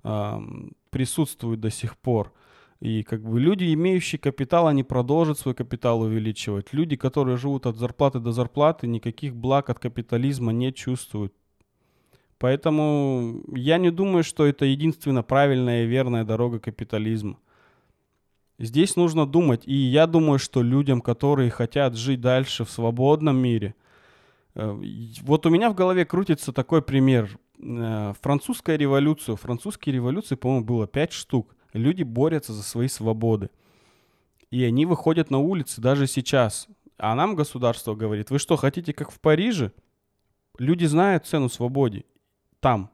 э, 0.04 0.40
присутствует 0.90 1.60
до 1.60 1.70
сих 1.70 1.96
пор. 1.96 2.34
И 2.80 3.04
как 3.04 3.24
бы 3.24 3.40
люди, 3.40 3.72
имеющие 3.74 4.20
капитал, 4.20 4.68
они 4.68 4.84
продолжат 4.84 5.38
свой 5.40 5.54
капитал 5.54 6.02
увеличивать. 6.02 6.74
Люди, 6.74 6.96
которые 6.96 7.38
живут 7.38 7.66
от 7.68 7.78
зарплаты 7.78 8.20
до 8.20 8.32
зарплаты, 8.32 8.88
никаких 8.88 9.36
благ 9.36 9.70
от 9.70 9.80
капитализма 9.80 10.52
не 10.52 10.74
чувствуют. 10.74 11.34
Поэтому 12.40 13.42
я 13.56 13.78
не 13.78 13.90
думаю, 13.90 14.24
что 14.24 14.46
это 14.46 14.66
единственно 14.66 15.24
правильная 15.24 15.84
и 15.84 15.88
верная 15.88 16.26
дорога 16.26 16.60
капитализма. 16.60 17.38
Здесь 18.60 18.96
нужно 18.96 19.26
думать. 19.26 19.64
И 19.66 19.74
я 19.74 20.08
думаю, 20.08 20.40
что 20.40 20.62
людям, 20.62 21.02
которые 21.02 21.50
хотят 21.50 21.96
жить 21.96 22.22
дальше 22.22 22.66
в 22.66 22.70
свободном 22.70 23.38
мире, 23.38 23.76
э, 24.56 24.82
вот 25.22 25.46
у 25.46 25.50
меня 25.50 25.70
в 25.70 25.76
голове 25.76 26.06
крутится 26.06 26.54
такой 26.54 26.82
пример. 26.82 27.38
Э, 27.60 28.14
французская 28.22 28.78
революция. 28.78 29.36
Французские 29.36 29.96
революции, 29.96 30.36
по-моему, 30.36 30.66
было 30.66 30.88
пять 30.88 31.14
штук. 31.14 31.56
Люди 31.74 32.04
борются 32.04 32.54
за 32.54 32.64
свои 32.64 32.88
свободы. 32.88 33.50
И 34.52 34.64
они 34.64 34.86
выходят 34.86 35.32
на 35.32 35.40
улицы 35.40 35.82
даже 35.82 36.06
сейчас. 36.06 36.68
А 36.98 37.16
нам 37.16 37.36
государство 37.36 37.96
говорит, 37.96 38.30
вы 38.30 38.38
что, 38.38 38.56
хотите 38.56 38.94
как 38.94 39.12
в 39.12 39.20
Париже? 39.20 39.72
Люди 40.60 40.86
знают 40.86 41.26
цену 41.26 41.50
свободе. 41.50 42.06
Там. 42.60 42.92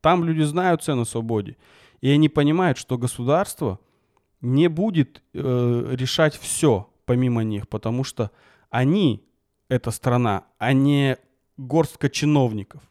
Там 0.00 0.24
люди 0.24 0.42
знают 0.42 0.82
цену 0.82 1.04
свободе. 1.04 1.58
И 2.00 2.08
они 2.08 2.30
понимают, 2.30 2.78
что 2.78 2.96
государство 2.96 3.78
не 4.40 4.68
будет 4.68 5.22
э, 5.32 5.94
решать 5.96 6.36
все 6.36 6.88
помимо 7.04 7.42
них, 7.42 7.68
потому 7.68 8.04
что 8.04 8.30
они, 8.70 9.24
эта 9.68 9.90
страна, 9.90 10.44
а 10.58 10.72
не 10.72 11.16
горстка 11.56 12.10
чиновников. 12.10 12.82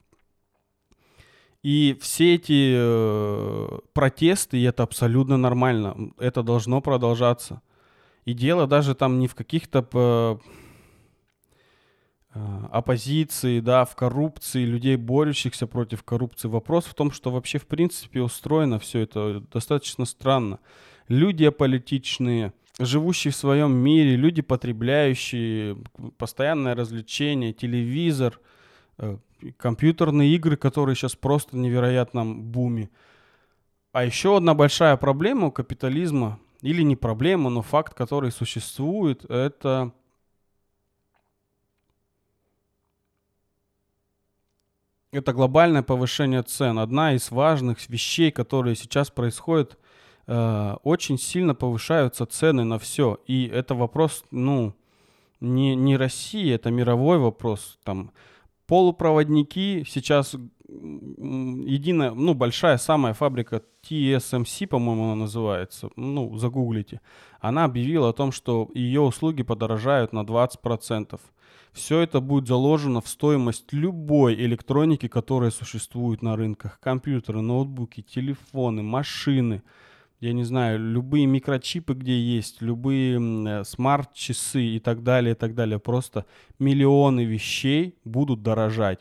И 1.62 1.98
все 2.00 2.36
эти 2.36 2.76
э, 2.78 3.80
протесты, 3.94 4.58
и 4.60 4.64
это 4.64 4.84
абсолютно 4.84 5.36
нормально, 5.36 6.12
это 6.20 6.44
должно 6.44 6.82
продолжаться. 6.82 7.62
И 8.24 8.34
дело 8.34 8.68
даже 8.68 8.96
там 8.96 9.20
не 9.20 9.28
в 9.28 9.36
каких-то 9.36 9.88
э, 9.94 10.38
оппозиции, 12.72 13.62
да, 13.62 13.86
в 13.86 13.96
коррупции, 13.96 14.64
людей, 14.64 14.96
борющихся 14.96 15.68
против 15.68 16.04
коррупции. 16.04 16.48
Вопрос 16.48 16.86
в 16.86 16.94
том, 16.94 17.12
что 17.12 17.32
вообще 17.32 17.58
в 17.58 17.66
принципе 17.66 18.22
устроено 18.22 18.78
все 18.78 19.00
это 19.00 19.40
достаточно 19.52 20.06
странно. 20.06 20.60
Люди 21.08 21.44
аполитичные, 21.44 22.54
живущие 22.80 23.32
в 23.32 23.36
своем 23.36 23.76
мире, 23.76 24.16
люди 24.16 24.42
потребляющие, 24.42 25.78
постоянное 26.18 26.76
развлечение, 26.76 27.54
телевизор, 27.54 28.40
э, 28.98 29.18
компьютерные 29.58 30.34
игры, 30.36 30.58
которые 30.58 30.96
сейчас 30.96 31.16
просто 31.16 31.56
в 31.56 31.60
невероятном 31.60 32.42
буме. 32.42 32.90
А 33.92 34.04
еще 34.04 34.38
одна 34.38 34.54
большая 34.54 34.98
проблема 34.98 35.48
у 35.48 35.52
капитализма 35.52 36.40
или 36.62 36.82
не 36.82 36.96
проблема, 36.96 37.50
но 37.50 37.62
факт, 37.62 37.94
который 37.94 38.32
существует, 38.32 39.24
это 39.30 39.94
это 45.12 45.32
глобальное 45.34 45.82
повышение 45.82 46.44
цен. 46.44 46.78
Одна 46.80 47.14
из 47.14 47.32
важных 47.32 47.88
вещей, 47.90 48.32
которые 48.32 48.76
сейчас 48.76 49.10
происходят, 49.10 49.78
э, 50.28 50.76
очень 50.84 51.18
сильно 51.18 51.56
повышаются 51.56 52.26
цены 52.26 52.64
на 52.64 52.80
все. 52.80 53.20
И 53.28 53.48
это 53.48 53.76
вопрос, 53.76 54.24
ну, 54.32 54.74
не, 55.40 55.76
не 55.76 55.98
России, 55.98 56.52
это 56.52 56.72
мировой 56.72 57.18
вопрос. 57.18 57.80
Там 57.84 58.12
полупроводники 58.68 59.84
сейчас 59.88 60.36
единая, 60.68 62.12
ну, 62.12 62.34
большая 62.34 62.78
самая 62.78 63.14
фабрика 63.14 63.62
TSMC, 63.84 64.68
по-моему, 64.68 65.06
она 65.06 65.16
называется, 65.16 65.90
ну, 65.96 66.36
загуглите, 66.38 67.02
она 67.40 67.66
объявила 67.66 68.10
о 68.10 68.14
том, 68.14 68.32
что 68.32 68.70
ее 68.74 69.02
услуги 69.02 69.44
подорожают 69.44 70.14
на 70.14 70.24
20%. 70.24 71.20
Все 71.72 72.00
это 72.00 72.22
будет 72.22 72.48
заложено 72.48 73.02
в 73.02 73.08
стоимость 73.08 73.74
любой 73.74 74.34
электроники, 74.36 75.08
которая 75.10 75.52
существует 75.52 76.22
на 76.22 76.38
рынках. 76.38 76.80
Компьютеры, 76.80 77.42
ноутбуки, 77.42 78.02
телефоны, 78.02 78.82
машины, 78.82 79.62
я 80.26 80.34
не 80.34 80.44
знаю, 80.44 80.80
любые 80.80 81.28
микрочипы, 81.28 81.94
где 81.94 82.20
есть, 82.20 82.62
любые 82.62 83.20
э, 83.20 83.64
смарт-часы 83.64 84.62
и 84.62 84.80
так 84.80 85.04
далее, 85.04 85.34
и 85.34 85.36
так 85.36 85.54
далее. 85.54 85.80
Просто 85.80 86.26
миллионы 86.60 87.26
вещей 87.26 87.96
будут 88.04 88.42
дорожать 88.42 89.00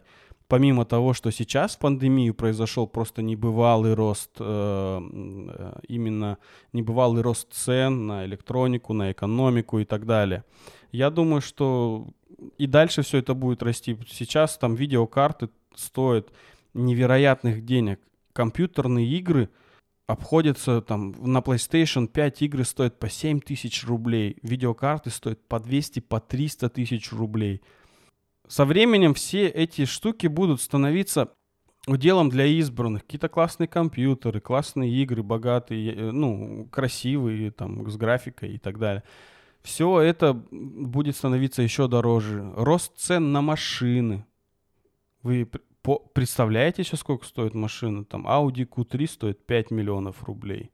помимо 0.49 0.85
того, 0.85 1.15
что 1.15 1.31
сейчас 1.33 1.75
в 1.75 1.79
пандемию 1.79 2.35
произошел 2.35 2.87
просто 2.87 3.23
небывалый 3.23 3.95
рост, 3.95 4.31
э, 4.39 4.45
э, 4.45 5.73
именно 5.89 6.39
небывалый 6.73 7.23
рост 7.23 7.53
цен 7.53 8.07
на 8.07 8.27
электронику, 8.27 8.93
на 8.93 9.11
экономику 9.11 9.79
и 9.79 9.85
так 9.85 10.07
далее. 10.07 10.45
Я 10.93 11.11
думаю, 11.11 11.41
что 11.41 12.07
и 12.59 12.67
дальше 12.67 13.03
все 13.03 13.19
это 13.19 13.35
будет 13.35 13.63
расти. 13.63 13.97
Сейчас 14.09 14.59
там 14.59 14.75
видеокарты 14.75 15.49
стоят 15.75 16.31
невероятных 16.75 17.65
денег. 17.65 17.99
Компьютерные 18.33 19.09
игры 19.09 19.49
обходятся 20.07 20.81
там 20.81 21.15
на 21.19 21.39
PlayStation 21.39 22.07
5 22.07 22.43
игры 22.43 22.65
стоят 22.65 22.99
по 22.99 23.09
7 23.09 23.41
тысяч 23.41 23.85
рублей, 23.85 24.37
видеокарты 24.43 25.11
стоят 25.11 25.47
по 25.49 25.61
200, 25.61 26.01
по 26.01 26.21
300 26.21 26.69
тысяч 26.71 27.13
рублей 27.13 27.63
со 28.49 28.65
временем 28.65 29.15
все 29.15 29.49
эти 29.49 29.85
штуки 29.85 30.27
будут 30.27 30.61
становиться 30.61 31.31
уделом 31.87 32.29
для 32.29 32.47
избранных. 32.47 33.03
Какие-то 33.03 33.29
классные 33.29 33.69
компьютеры, 33.69 34.41
классные 34.41 34.93
игры, 35.03 35.23
богатые, 35.23 35.95
э, 35.95 36.11
ну, 36.11 36.69
красивые, 36.71 37.51
там, 37.51 37.91
с 37.91 37.97
графикой 37.97 38.55
и 38.55 38.59
так 38.59 38.79
далее. 38.79 39.03
Все 39.63 40.01
это 40.01 40.35
будет 40.35 41.17
становиться 41.17 41.63
еще 41.63 41.89
дороже. 41.89 42.53
Рост 42.55 42.99
цен 42.99 43.33
на 43.33 43.41
машины. 43.41 44.27
Вы 45.23 45.51
представляете 46.13 46.83
еще, 46.83 46.97
сколько 46.97 47.27
стоит 47.27 47.55
машина? 47.55 48.05
Там 48.05 48.27
Audi 48.27 48.67
Q3 48.69 49.07
стоит 49.07 49.47
5 49.47 49.71
миллионов 49.71 50.25
рублей. 50.25 50.71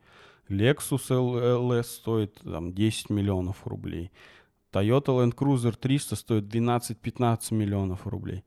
Lexus 0.48 1.08
LS 1.10 1.84
стоит 1.84 2.40
там, 2.42 2.72
10 2.72 3.10
миллионов 3.10 3.66
рублей. 3.66 4.10
Toyota 4.72 5.06
Land 5.06 5.34
Cruiser 5.34 5.76
300 5.76 6.16
стоит 6.16 6.44
12-15 6.44 7.54
миллионов 7.54 8.06
рублей. 8.06 8.44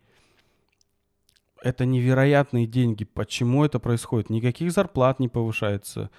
Это 1.62 1.86
невероятные 1.86 2.68
деньги. 2.68 3.06
Почему 3.06 3.64
это 3.64 3.80
происходит? 3.80 4.30
Никаких 4.30 4.72
зарплат 4.72 5.20
не 5.20 5.30
повышается. 5.30 6.12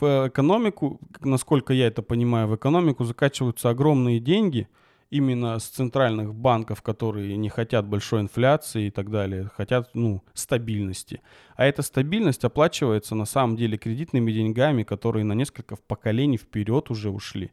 В 0.00 0.28
экономику, 0.28 1.00
насколько 1.20 1.72
я 1.72 1.88
это 1.88 2.02
понимаю, 2.02 2.46
в 2.48 2.54
экономику 2.54 3.04
закачиваются 3.04 3.70
огромные 3.70 4.20
деньги 4.20 4.68
именно 5.10 5.58
с 5.58 5.64
центральных 5.68 6.34
банков, 6.34 6.82
которые 6.82 7.36
не 7.36 7.48
хотят 7.48 7.86
большой 7.86 8.20
инфляции 8.22 8.86
и 8.86 8.90
так 8.90 9.10
далее, 9.10 9.50
хотят 9.56 9.90
ну, 9.94 10.22
стабильности. 10.34 11.20
А 11.56 11.66
эта 11.66 11.82
стабильность 11.82 12.44
оплачивается 12.44 13.14
на 13.14 13.24
самом 13.24 13.56
деле 13.56 13.78
кредитными 13.78 14.32
деньгами, 14.32 14.82
которые 14.82 15.24
на 15.24 15.34
несколько 15.34 15.76
поколений 15.76 16.38
вперед 16.38 16.90
уже 16.90 17.10
ушли. 17.10 17.50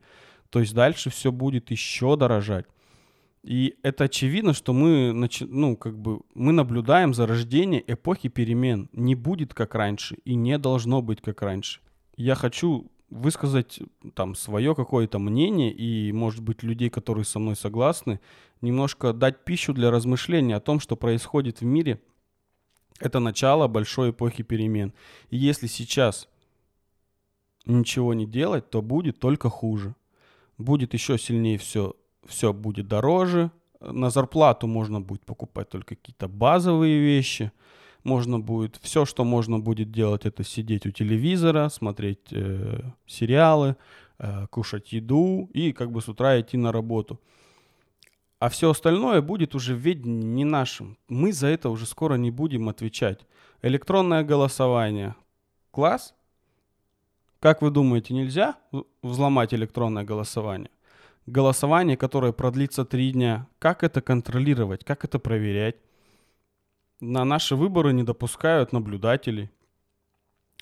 То 0.49 0.59
есть 0.59 0.73
дальше 0.73 1.09
все 1.09 1.31
будет 1.31 1.71
еще 1.71 2.15
дорожать. 2.17 2.65
И 3.43 3.75
это 3.81 4.03
очевидно, 4.03 4.53
что 4.53 4.73
мы, 4.73 5.13
ну, 5.41 5.75
как 5.75 5.97
бы, 5.97 6.21
мы 6.35 6.51
наблюдаем 6.51 7.13
зарождение 7.13 7.83
эпохи 7.87 8.29
перемен. 8.29 8.89
Не 8.93 9.15
будет 9.15 9.53
как 9.53 9.73
раньше 9.73 10.17
и 10.25 10.35
не 10.35 10.57
должно 10.57 11.01
быть 11.01 11.21
как 11.21 11.41
раньше. 11.41 11.79
Я 12.17 12.35
хочу 12.35 12.90
высказать 13.11 13.79
там 14.15 14.33
свое 14.33 14.73
какое-то 14.73 15.19
мнение 15.19 15.71
и, 15.71 16.11
может 16.11 16.41
быть, 16.41 16.63
людей, 16.63 16.89
которые 16.89 17.25
со 17.25 17.37
мной 17.37 17.55
согласны, 17.55 18.19
немножко 18.61 19.13
дать 19.13 19.45
пищу 19.45 19.73
для 19.73 19.91
размышления 19.91 20.55
о 20.55 20.59
том, 20.61 20.79
что 20.79 20.95
происходит 20.95 21.61
в 21.61 21.65
мире. 21.65 22.01
Это 22.99 23.19
начало 23.19 23.67
большой 23.67 24.09
эпохи 24.09 24.41
перемен. 24.41 24.93
И 25.29 25.37
если 25.37 25.67
сейчас 25.67 26.27
ничего 27.65 28.15
не 28.15 28.25
делать, 28.25 28.69
то 28.71 28.81
будет 28.81 29.19
только 29.19 29.49
хуже 29.49 29.93
будет 30.61 30.93
еще 30.93 31.17
сильнее 31.17 31.57
все, 31.57 31.95
все 32.25 32.53
будет 32.53 32.87
дороже. 32.87 33.51
На 33.79 34.09
зарплату 34.09 34.67
можно 34.67 35.01
будет 35.01 35.25
покупать 35.25 35.69
только 35.69 35.95
какие-то 35.95 36.27
базовые 36.27 36.99
вещи. 36.99 37.51
Можно 38.03 38.39
будет, 38.39 38.79
все, 38.81 39.05
что 39.05 39.23
можно 39.23 39.59
будет 39.59 39.91
делать, 39.91 40.25
это 40.25 40.43
сидеть 40.43 40.85
у 40.85 40.91
телевизора, 40.91 41.69
смотреть 41.69 42.31
э, 42.31 42.81
сериалы, 43.05 43.75
э, 44.17 44.47
кушать 44.49 44.91
еду 44.91 45.49
и 45.53 45.71
как 45.71 45.91
бы 45.91 46.01
с 46.01 46.09
утра 46.09 46.39
идти 46.39 46.57
на 46.57 46.71
работу. 46.71 47.19
А 48.39 48.49
все 48.49 48.71
остальное 48.71 49.21
будет 49.21 49.53
уже 49.53 49.75
в 49.75 49.85
не 49.85 50.45
нашим. 50.45 50.97
Мы 51.07 51.31
за 51.31 51.47
это 51.47 51.69
уже 51.69 51.85
скоро 51.85 52.15
не 52.15 52.31
будем 52.31 52.69
отвечать. 52.69 53.19
Электронное 53.61 54.23
голосование. 54.23 55.13
Класс? 55.69 56.15
Как 57.39 57.61
вы 57.61 57.69
думаете, 57.69 58.15
нельзя 58.15 58.55
взломать 59.03 59.53
электронное 59.53 60.03
голосование? 60.03 60.71
Голосование, 61.27 61.97
которое 61.97 62.31
продлится 62.31 62.83
три 62.83 63.11
дня. 63.11 63.47
Как 63.59 63.83
это 63.83 64.01
контролировать? 64.01 64.83
Как 64.83 65.05
это 65.05 65.19
проверять? 65.19 65.75
На 67.01 67.25
наши 67.25 67.55
выборы 67.55 67.91
не 67.91 68.03
допускают 68.03 68.71
наблюдателей. 68.71 69.49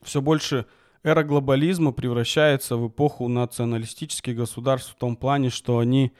Все 0.01 0.21
больше 0.21 0.65
эра 1.03 1.23
глобализма 1.23 1.91
превращается 1.91 2.77
в 2.77 2.87
эпоху 2.87 3.27
националистических 3.27 4.35
государств 4.35 4.93
в 4.93 4.95
том 4.97 5.15
плане, 5.15 5.51
что 5.51 5.77
они 5.77 6.13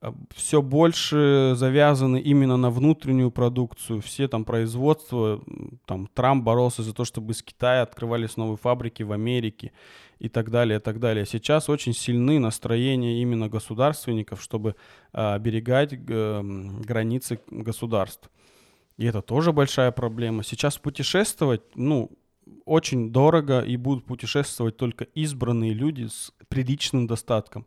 Э, 0.00 0.12
все 0.34 0.62
больше 0.62 1.52
завязаны 1.56 2.20
именно 2.20 2.56
на 2.56 2.70
внутреннюю 2.70 3.30
продукцию. 3.30 4.00
Все 4.00 4.28
там 4.28 4.44
производства, 4.44 5.42
там 5.86 6.08
Трамп 6.14 6.44
боролся 6.44 6.82
за 6.82 6.94
то, 6.94 7.04
чтобы 7.04 7.32
из 7.32 7.42
Китая 7.42 7.82
открывались 7.82 8.36
новые 8.36 8.56
фабрики 8.56 9.02
в 9.02 9.12
Америке 9.12 9.72
и 10.18 10.28
так 10.28 10.50
далее, 10.50 10.78
и 10.78 10.82
так 10.82 10.98
далее. 10.98 11.26
Сейчас 11.26 11.68
очень 11.68 11.94
сильны 11.94 12.38
настроения 12.38 13.20
именно 13.22 13.48
государственников, 13.48 14.42
чтобы 14.42 14.74
э, 15.12 15.34
оберегать 15.34 15.98
границы 16.04 17.40
государств. 17.50 18.30
И 18.98 19.06
это 19.06 19.22
тоже 19.22 19.52
большая 19.52 19.92
проблема. 19.92 20.42
Сейчас 20.42 20.76
путешествовать, 20.76 21.62
ну, 21.76 22.10
очень 22.64 23.12
дорого, 23.12 23.60
и 23.60 23.76
будут 23.76 24.04
путешествовать 24.04 24.76
только 24.76 25.04
избранные 25.04 25.72
люди 25.72 26.08
с 26.08 26.32
приличным 26.48 27.06
достатком. 27.06 27.64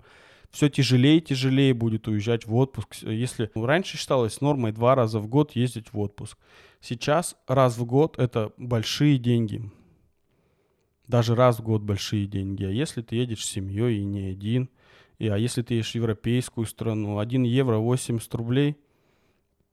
все 0.51 0.69
тяжелее 0.69 1.19
и 1.19 1.21
тяжелее 1.21 1.73
будет 1.73 2.09
уезжать 2.09 2.45
в 2.45 2.53
отпуск. 2.55 2.95
Если 3.03 3.49
ну, 3.55 3.65
раньше 3.65 3.97
считалось 3.97 4.41
нормой 4.41 4.73
два 4.73 4.95
раза 4.95 5.19
в 5.19 5.27
год 5.27 5.55
ездить 5.55 5.93
в 5.93 5.99
отпуск, 5.99 6.37
сейчас 6.81 7.37
раз 7.47 7.77
в 7.77 7.85
год 7.85 8.19
это 8.19 8.51
большие 8.57 9.17
деньги. 9.17 9.71
Даже 11.07 11.35
раз 11.35 11.59
в 11.59 11.63
год 11.63 11.81
большие 11.81 12.25
деньги. 12.25 12.65
А 12.65 12.69
если 12.69 13.01
ты 13.01 13.15
едешь 13.15 13.45
с 13.45 13.49
семьей 13.49 13.99
и 13.99 14.03
не 14.03 14.25
один, 14.25 14.69
и, 15.19 15.29
а 15.29 15.37
если 15.37 15.61
ты 15.61 15.75
едешь 15.75 15.91
в 15.91 15.95
европейскую 15.95 16.67
страну, 16.67 17.19
1 17.19 17.43
евро 17.43 17.77
80 17.77 18.33
рублей, 18.35 18.75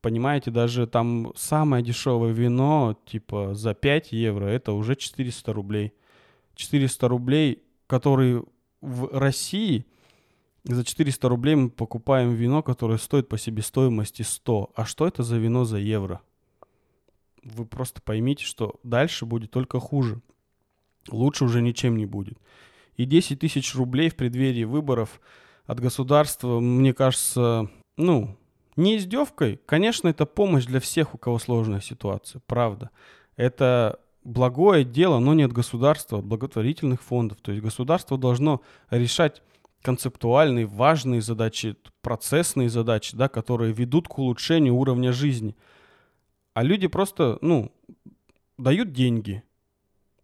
понимаете, 0.01 0.51
даже 0.51 0.87
там 0.87 1.33
самое 1.37 1.85
дешевое 1.85 2.33
вино, 2.33 2.99
типа 3.07 3.55
за 3.55 3.75
5 3.75 4.13
евро, 4.13 4.47
это 4.47 4.73
уже 4.73 4.97
400 4.97 5.53
рублей. 5.53 5.93
400 6.55 7.09
рублей, 7.09 7.63
которые 7.87 8.45
в 8.81 9.17
России– 9.17 9.87
за 10.69 10.85
400 10.85 11.29
рублей 11.31 11.55
мы 11.55 11.71
покупаем 11.71 12.35
вино, 12.35 12.63
которое 12.63 12.99
стоит 12.99 13.29
по 13.29 13.39
себестоимости 13.39 14.21
100. 14.21 14.73
А 14.75 14.85
что 14.85 15.07
это 15.07 15.23
за 15.23 15.39
вино 15.39 15.65
за 15.65 15.79
евро? 15.79 16.21
Вы 17.43 17.65
просто 17.65 18.03
поймите, 18.03 18.45
что 18.45 18.79
дальше 18.83 19.25
будет 19.25 19.51
только 19.51 19.81
хуже. 19.81 20.21
Лучше 21.11 21.45
уже 21.45 21.63
ничем 21.63 21.97
не 21.97 22.05
будет. 22.05 22.37
И 22.97 23.07
10 23.07 23.41
тысяч 23.41 23.75
рублей 23.75 24.11
в 24.11 24.17
преддверии 24.17 24.65
выборов 24.65 25.23
от 25.65 25.81
государства, 25.81 26.61
мне 26.61 26.93
кажется, 26.93 27.71
ну, 27.97 28.37
не 28.79 28.97
издевкой. 28.97 29.61
Конечно, 29.67 30.09
это 30.09 30.25
помощь 30.25 30.65
для 30.65 30.81
всех, 30.81 31.15
у 31.15 31.19
кого 31.19 31.39
сложная 31.39 31.81
ситуация, 31.81 32.41
правда. 32.47 32.91
Это 33.37 34.01
благое 34.25 34.85
дело, 34.85 35.19
но 35.19 35.35
не 35.35 35.43
от 35.43 35.53
государства, 35.53 36.19
от 36.19 36.25
благотворительных 36.25 37.03
фондов. 37.03 37.39
То 37.43 37.53
есть 37.53 37.63
государство 37.63 38.17
должно 38.17 38.63
решать 38.91 39.43
концептуальные, 39.83 40.67
важные 40.67 41.21
задачи, 41.21 41.77
процессные 42.03 42.69
задачи, 42.69 43.17
да, 43.17 43.29
которые 43.29 43.73
ведут 43.73 44.09
к 44.09 44.19
улучшению 44.19 44.77
уровня 44.77 45.13
жизни. 45.13 45.57
А 46.55 46.63
люди 46.63 46.87
просто, 46.87 47.39
ну, 47.41 47.73
дают 48.59 48.93
деньги. 48.93 49.43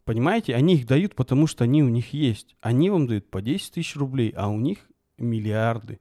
Понимаете? 0.04 0.54
Они 0.54 0.74
их 0.74 0.86
дают, 0.86 1.14
потому 1.14 1.46
что 1.46 1.64
они 1.64 1.82
у 1.82 1.88
них 1.88 2.12
есть. 2.12 2.56
Они 2.60 2.90
вам 2.90 3.06
дают 3.06 3.30
по 3.30 3.40
10 3.40 3.72
тысяч 3.72 3.96
рублей, 3.96 4.32
а 4.36 4.48
у 4.48 4.58
них 4.58 4.78
миллиарды. 5.18 6.00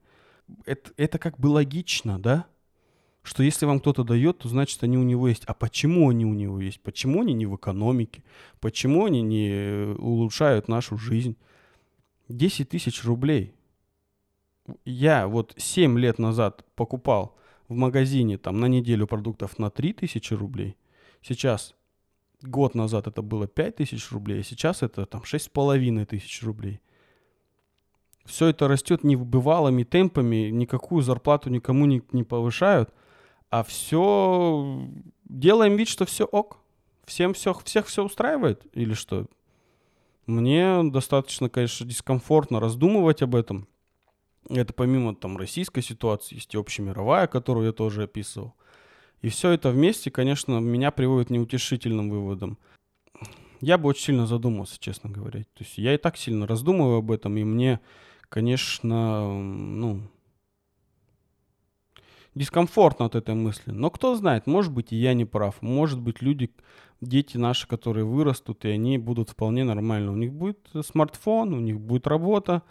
Это, 0.64 0.92
это 0.96 1.18
как 1.18 1.38
бы 1.38 1.48
логично, 1.48 2.18
да? 2.18 2.46
Что 3.22 3.42
если 3.42 3.64
вам 3.64 3.80
кто-то 3.80 4.04
дает, 4.04 4.38
то 4.38 4.48
значит 4.48 4.82
они 4.82 4.98
у 4.98 5.02
него 5.02 5.28
есть. 5.28 5.44
А 5.46 5.54
почему 5.54 6.10
они 6.10 6.26
у 6.26 6.34
него 6.34 6.60
есть? 6.60 6.80
Почему 6.80 7.22
они 7.22 7.32
не 7.32 7.46
в 7.46 7.56
экономике? 7.56 8.22
Почему 8.60 9.06
они 9.06 9.22
не 9.22 9.94
улучшают 9.96 10.68
нашу 10.68 10.98
жизнь? 10.98 11.36
10 12.28 12.68
тысяч 12.68 13.02
рублей. 13.04 13.54
Я 14.84 15.26
вот 15.26 15.54
7 15.56 15.98
лет 15.98 16.18
назад 16.18 16.64
покупал 16.74 17.36
в 17.68 17.74
магазине 17.74 18.36
там 18.36 18.60
на 18.60 18.66
неделю 18.66 19.06
продуктов 19.06 19.58
на 19.58 19.70
3 19.70 19.94
тысячи 19.94 20.34
рублей. 20.34 20.76
Сейчас, 21.22 21.74
год 22.42 22.74
назад 22.74 23.06
это 23.06 23.22
было 23.22 23.46
5 23.46 23.76
тысяч 23.76 24.10
рублей, 24.12 24.40
а 24.40 24.44
сейчас 24.44 24.82
это 24.82 25.06
там 25.06 25.22
6,5 25.22 26.04
тысяч 26.04 26.42
рублей. 26.42 26.80
Все 28.24 28.48
это 28.48 28.68
растет 28.68 29.04
небывалыми 29.04 29.84
темпами, 29.84 30.50
никакую 30.50 31.02
зарплату 31.02 31.50
никому 31.50 31.84
не, 31.86 32.02
не 32.12 32.24
повышают, 32.24 32.92
а 33.50 33.62
все 33.62 34.88
делаем 35.24 35.76
вид, 35.76 35.88
что 35.88 36.06
все 36.06 36.24
ок. 36.24 36.58
Всем 37.04 37.34
все, 37.34 37.52
всех 37.64 37.86
все 37.86 38.02
устраивает 38.02 38.66
или 38.72 38.94
что? 38.94 39.26
Мне 40.26 40.82
достаточно, 40.84 41.50
конечно, 41.50 41.86
дискомфортно 41.86 42.60
раздумывать 42.60 43.20
об 43.22 43.34
этом. 43.34 43.68
Это 44.48 44.72
помимо 44.72 45.14
там 45.14 45.36
российской 45.36 45.82
ситуации, 45.82 46.36
есть 46.36 46.54
и 46.54 46.58
общемировая, 46.58 47.26
которую 47.26 47.66
я 47.66 47.72
тоже 47.72 48.04
описывал. 48.04 48.54
И 49.22 49.28
все 49.28 49.50
это 49.50 49.70
вместе, 49.70 50.10
конечно, 50.10 50.58
меня 50.60 50.90
приводит 50.90 51.28
к 51.28 51.30
неутешительным 51.30 52.10
выводам. 52.10 52.58
Я 53.60 53.78
бы 53.78 53.88
очень 53.88 54.04
сильно 54.04 54.26
задумался, 54.26 54.78
честно 54.78 55.08
говоря. 55.10 55.40
То 55.40 55.64
есть 55.64 55.78
я 55.78 55.94
и 55.94 55.98
так 55.98 56.18
сильно 56.18 56.46
раздумываю 56.46 56.98
об 56.98 57.10
этом, 57.10 57.36
и 57.38 57.44
мне, 57.44 57.80
конечно, 58.34 59.32
ну, 59.32 60.00
дискомфортно 62.34 63.06
от 63.06 63.14
этой 63.14 63.36
мысли. 63.36 63.70
Но 63.70 63.90
кто 63.90 64.16
знает, 64.16 64.48
может 64.48 64.72
быть, 64.72 64.92
и 64.92 64.96
я 64.96 65.14
не 65.14 65.24
прав. 65.24 65.62
Может 65.62 66.00
быть, 66.00 66.20
люди, 66.20 66.50
дети 67.00 67.36
наши, 67.36 67.68
которые 67.68 68.04
вырастут, 68.04 68.64
и 68.64 68.70
они 68.70 68.98
будут 68.98 69.30
вполне 69.30 69.62
нормально. 69.62 70.10
У 70.10 70.16
них 70.16 70.32
будет 70.32 70.68
смартфон, 70.84 71.54
у 71.54 71.60
них 71.60 71.78
будет 71.78 72.08
работа, 72.08 72.62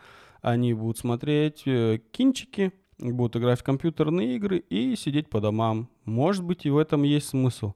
они 0.41 0.73
будут 0.73 0.97
смотреть 0.97 1.63
э, 1.65 1.99
кинчики, 2.12 2.73
будут 2.99 3.38
играть 3.38 3.62
в 3.62 3.63
компьютерные 3.63 4.36
игры 4.36 4.58
и 4.58 4.97
сидеть 4.97 5.30
по 5.30 5.39
домам. 5.39 5.88
Может 6.04 6.43
быть, 6.43 6.65
и 6.65 6.71
в 6.71 6.78
этом 6.78 7.04
есть 7.04 7.30
смысл. 7.30 7.71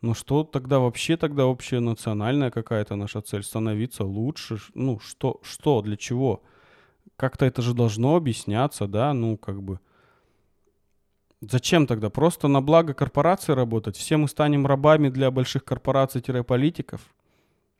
Но 0.00 0.14
что 0.14 0.44
тогда 0.44 0.78
вообще 0.78 1.16
тогда 1.16 1.46
общая 1.46 1.80
национальная 1.80 2.52
какая-то 2.52 2.94
наша 2.94 3.20
цель? 3.20 3.42
Становиться 3.42 4.04
лучше? 4.04 4.58
Ну, 4.74 5.00
что, 5.00 5.40
что, 5.42 5.82
для 5.82 5.96
чего? 5.96 6.44
Как-то 7.22 7.44
это 7.44 7.62
же 7.62 7.72
должно 7.72 8.16
объясняться, 8.16 8.88
да, 8.88 9.14
ну, 9.14 9.36
как 9.36 9.62
бы. 9.62 9.78
Зачем 11.40 11.86
тогда? 11.86 12.10
Просто 12.10 12.48
на 12.48 12.60
благо 12.60 12.94
корпорации 12.94 13.52
работать? 13.52 13.96
Все 13.96 14.16
мы 14.16 14.26
станем 14.26 14.66
рабами 14.66 15.08
для 15.08 15.30
больших 15.30 15.64
корпораций-политиков? 15.64 17.00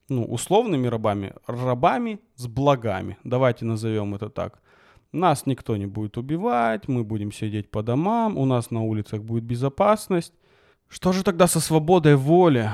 Ну, 0.08 0.22
условными 0.22 0.86
рабами. 0.86 1.34
Рабами 1.48 2.20
с 2.36 2.46
благами. 2.46 3.18
Давайте 3.24 3.64
назовем 3.64 4.14
это 4.14 4.30
так. 4.30 4.60
Нас 5.10 5.44
никто 5.44 5.76
не 5.76 5.86
будет 5.86 6.16
убивать, 6.18 6.86
мы 6.86 7.02
будем 7.02 7.32
сидеть 7.32 7.68
по 7.68 7.82
домам, 7.82 8.38
у 8.38 8.44
нас 8.44 8.70
на 8.70 8.82
улицах 8.84 9.24
будет 9.24 9.42
безопасность. 9.42 10.34
Что 10.88 11.10
же 11.10 11.24
тогда 11.24 11.48
со 11.48 11.58
свободой 11.58 12.14
воли? 12.14 12.70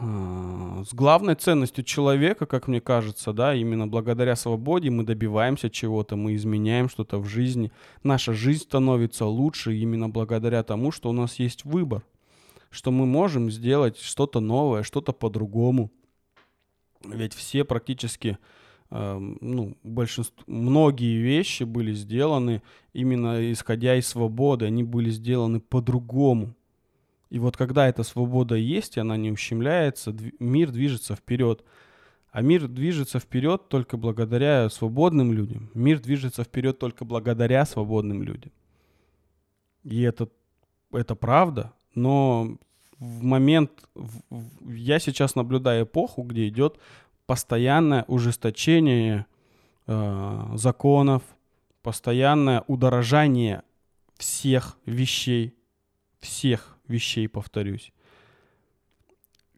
А, 0.00 0.82
с 0.84 0.92
главной 0.94 1.34
ценностью 1.34 1.84
человека, 1.84 2.46
как 2.46 2.68
мне 2.68 2.80
кажется, 2.80 3.32
да, 3.32 3.54
именно 3.54 3.86
благодаря 3.86 4.36
свободе 4.36 4.90
мы 4.90 5.04
добиваемся 5.04 5.70
чего-то, 5.70 6.16
мы 6.16 6.34
изменяем 6.34 6.88
что-то 6.88 7.18
в 7.18 7.26
жизни. 7.26 7.70
Наша 8.02 8.32
жизнь 8.32 8.62
становится 8.62 9.26
лучше 9.26 9.74
именно 9.74 10.08
благодаря 10.08 10.62
тому, 10.62 10.90
что 10.90 11.10
у 11.10 11.12
нас 11.12 11.38
есть 11.38 11.64
выбор, 11.64 12.02
что 12.70 12.90
мы 12.90 13.06
можем 13.06 13.50
сделать 13.50 13.98
что-то 13.98 14.40
новое, 14.40 14.82
что-то 14.82 15.12
по-другому. 15.12 15.90
Ведь 17.04 17.34
все 17.34 17.64
практически, 17.64 18.38
э, 18.90 19.18
ну, 19.18 19.76
большинство, 19.82 20.42
многие 20.46 21.18
вещи 21.18 21.64
были 21.64 21.92
сделаны 21.92 22.62
именно 22.92 23.52
исходя 23.52 23.96
из 23.96 24.08
свободы, 24.08 24.64
они 24.64 24.82
были 24.82 25.10
сделаны 25.10 25.60
по-другому. 25.60 26.54
И 27.34 27.40
вот 27.40 27.56
когда 27.56 27.88
эта 27.88 28.04
свобода 28.04 28.54
есть, 28.54 28.96
и 28.96 29.00
она 29.00 29.16
не 29.16 29.32
ущемляется, 29.32 30.14
мир 30.38 30.70
движется 30.70 31.16
вперед. 31.16 31.64
А 32.30 32.42
мир 32.42 32.68
движется 32.68 33.18
вперед 33.18 33.68
только 33.68 33.96
благодаря 33.96 34.70
свободным 34.70 35.32
людям. 35.32 35.68
Мир 35.74 35.98
движется 35.98 36.44
вперед 36.44 36.78
только 36.78 37.04
благодаря 37.04 37.66
свободным 37.66 38.22
людям. 38.22 38.52
И 39.82 40.02
это, 40.02 40.28
это 40.92 41.16
правда, 41.16 41.72
но 41.96 42.56
в 43.00 43.24
момент, 43.24 43.72
в, 43.96 44.70
я 44.72 45.00
сейчас 45.00 45.34
наблюдаю 45.34 45.86
эпоху, 45.86 46.22
где 46.22 46.46
идет 46.46 46.78
постоянное 47.26 48.04
ужесточение 48.06 49.26
э, 49.88 50.50
законов, 50.54 51.24
постоянное 51.82 52.62
удорожание 52.68 53.64
всех 54.18 54.78
вещей, 54.86 55.56
всех 56.20 56.73
вещей, 56.88 57.28
повторюсь. 57.28 57.92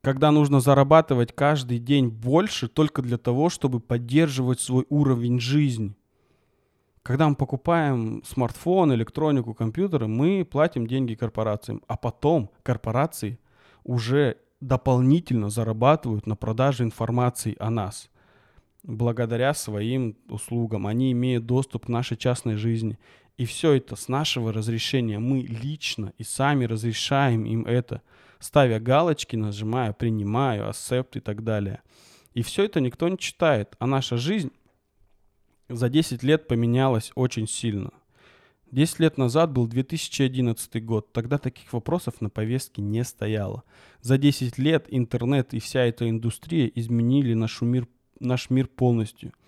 Когда 0.03 0.31
нужно 0.31 0.61
зарабатывать 0.61 1.35
каждый 1.35 1.79
день 1.79 2.09
больше 2.09 2.69
только 2.69 3.03
для 3.03 3.19
того, 3.19 3.49
чтобы 3.49 3.81
поддерживать 3.81 4.61
свой 4.61 4.87
уровень 4.89 5.41
жизни. 5.41 5.97
Когда 7.03 7.29
мы 7.29 7.35
покупаем 7.35 8.23
смартфон, 8.25 8.93
электронику, 8.95 9.55
компьютеры, 9.55 10.07
мы 10.07 10.45
платим 10.45 10.87
деньги 10.87 11.15
корпорациям, 11.15 11.83
а 11.87 11.97
потом 11.97 12.51
корпорации 12.63 13.39
уже 13.85 14.39
дополнительно 14.61 15.51
зарабатывают 15.51 16.27
на 16.27 16.37
продаже 16.37 16.85
информации 16.85 17.57
о 17.59 17.71
нас. 17.71 18.11
Благодаря 18.83 19.55
своим 19.55 20.17
услугам 20.29 20.87
они 20.87 21.13
имеют 21.13 21.47
доступ 21.47 21.87
к 21.87 21.89
нашей 21.89 22.17
частной 22.17 22.57
жизни. 22.57 22.99
И 23.37 23.45
все 23.45 23.73
это 23.73 23.97
с 23.97 24.09
нашего 24.09 24.53
разрешения. 24.53 25.19
Мы 25.19 25.43
лично 25.43 26.13
и 26.17 26.25
сами 26.25 26.65
разрешаем 26.65 27.45
им 27.45 27.67
это, 27.67 28.03
ставя 28.39 28.81
галочки, 28.81 29.37
нажимая 29.37 29.93
«принимаю», 29.93 30.69
«accept» 30.71 31.11
и 31.15 31.21
так 31.21 31.45
далее. 31.45 31.83
И 32.33 32.43
все 32.43 32.65
это 32.65 32.81
никто 32.81 33.09
не 33.09 33.19
читает. 33.19 33.77
А 33.79 33.87
наша 33.87 34.17
жизнь 34.17 34.53
за 35.69 35.89
10 35.91 36.23
лет 36.23 36.49
поменялась 36.49 37.13
очень 37.15 37.47
сильно. 37.47 37.91
10 38.71 39.01
лет 39.01 39.19
назад 39.19 39.53
был 39.53 39.67
2011 39.67 40.85
год. 40.85 41.13
Тогда 41.13 41.39
таких 41.39 41.73
вопросов 41.73 42.21
на 42.21 42.31
повестке 42.31 42.83
не 42.83 43.05
стояло. 43.05 43.65
За 44.01 44.17
10 44.17 44.59
лет 44.59 44.87
интернет 44.89 45.53
и 45.53 45.61
вся 45.61 45.85
эта 45.85 46.09
индустрия 46.09 46.71
изменили 46.75 47.35
наш 47.35 47.61
мир, 47.61 47.87
наш 48.19 48.49
мир 48.49 48.67
полностью– 48.67 49.33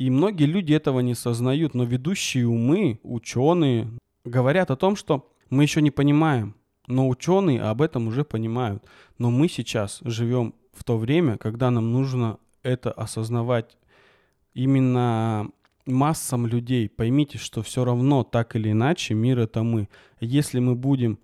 И 0.00 0.08
многие 0.08 0.44
люди 0.46 0.72
этого 0.72 1.00
не 1.00 1.14
сознают, 1.14 1.74
но 1.74 1.84
ведущие 1.84 2.48
умы, 2.48 3.00
ученые, 3.02 3.86
говорят 4.24 4.70
о 4.70 4.76
том, 4.76 4.96
что 4.96 5.30
мы 5.50 5.64
еще 5.64 5.82
не 5.82 5.90
понимаем, 5.90 6.54
но 6.86 7.06
ученые 7.06 7.60
об 7.60 7.82
этом 7.82 8.08
уже 8.08 8.24
понимают. 8.24 8.82
Но 9.18 9.30
мы 9.30 9.46
сейчас 9.46 10.00
живем 10.02 10.54
в 10.72 10.84
то 10.84 10.96
время, 10.96 11.36
когда 11.36 11.70
нам 11.70 11.92
нужно 11.92 12.38
это 12.62 12.90
осознавать 12.90 13.76
именно 14.54 15.50
массам 15.84 16.46
людей. 16.46 16.88
Поймите, 16.88 17.36
что 17.36 17.62
все 17.62 17.84
равно 17.84 18.24
так 18.24 18.56
или 18.56 18.70
иначе 18.70 19.12
мир 19.12 19.38
это 19.38 19.62
мы. 19.62 19.90
Если 20.18 20.60
мы 20.60 20.76
будем, 20.76 21.18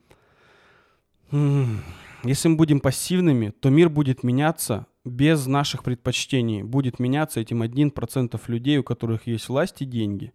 если 1.30 2.48
мы 2.48 2.56
будем 2.56 2.80
пассивными, 2.80 3.54
то 3.58 3.70
мир 3.70 3.88
будет 3.88 4.22
меняться 4.22 4.86
без 5.06 5.46
наших 5.46 5.84
предпочтений. 5.84 6.62
Будет 6.64 6.98
меняться 6.98 7.40
этим 7.40 7.62
1% 7.62 8.40
людей, 8.48 8.78
у 8.78 8.82
которых 8.82 9.28
есть 9.28 9.48
власть 9.48 9.80
и 9.80 9.84
деньги. 9.84 10.32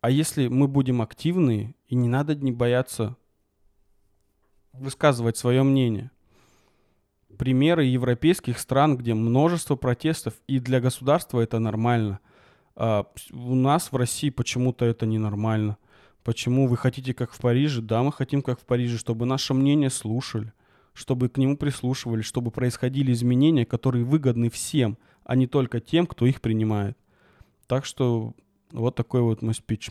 А 0.00 0.10
если 0.10 0.48
мы 0.48 0.66
будем 0.66 1.02
активны, 1.02 1.74
и 1.86 1.94
не 1.94 2.08
надо 2.08 2.34
не 2.34 2.50
бояться 2.50 3.16
высказывать 4.72 5.36
свое 5.36 5.62
мнение. 5.62 6.10
Примеры 7.36 7.84
европейских 7.84 8.58
стран, 8.58 8.96
где 8.96 9.12
множество 9.12 9.76
протестов, 9.76 10.34
и 10.46 10.58
для 10.58 10.80
государства 10.80 11.40
это 11.40 11.58
нормально. 11.58 12.20
А 12.74 13.06
у 13.32 13.54
нас 13.54 13.92
в 13.92 13.96
России 13.96 14.30
почему-то 14.30 14.86
это 14.86 15.04
ненормально. 15.04 15.76
Почему 16.22 16.66
вы 16.66 16.78
хотите 16.78 17.12
как 17.12 17.32
в 17.32 17.40
Париже? 17.40 17.82
Да, 17.82 18.02
мы 18.02 18.12
хотим 18.12 18.40
как 18.40 18.60
в 18.60 18.64
Париже, 18.64 18.96
чтобы 18.96 19.26
наше 19.26 19.52
мнение 19.52 19.90
слушали, 19.90 20.52
чтобы 21.00 21.30
к 21.30 21.38
нему 21.38 21.56
прислушивались, 21.56 22.26
чтобы 22.26 22.50
происходили 22.50 23.12
изменения, 23.12 23.64
которые 23.64 24.04
выгодны 24.04 24.50
всем, 24.50 24.98
а 25.24 25.34
не 25.34 25.46
только 25.46 25.80
тем, 25.80 26.06
кто 26.06 26.26
их 26.26 26.42
принимает. 26.42 26.98
Так 27.66 27.86
что 27.86 28.34
вот 28.70 28.96
такой 28.96 29.22
вот 29.22 29.40
мой 29.40 29.54
спич. 29.54 29.88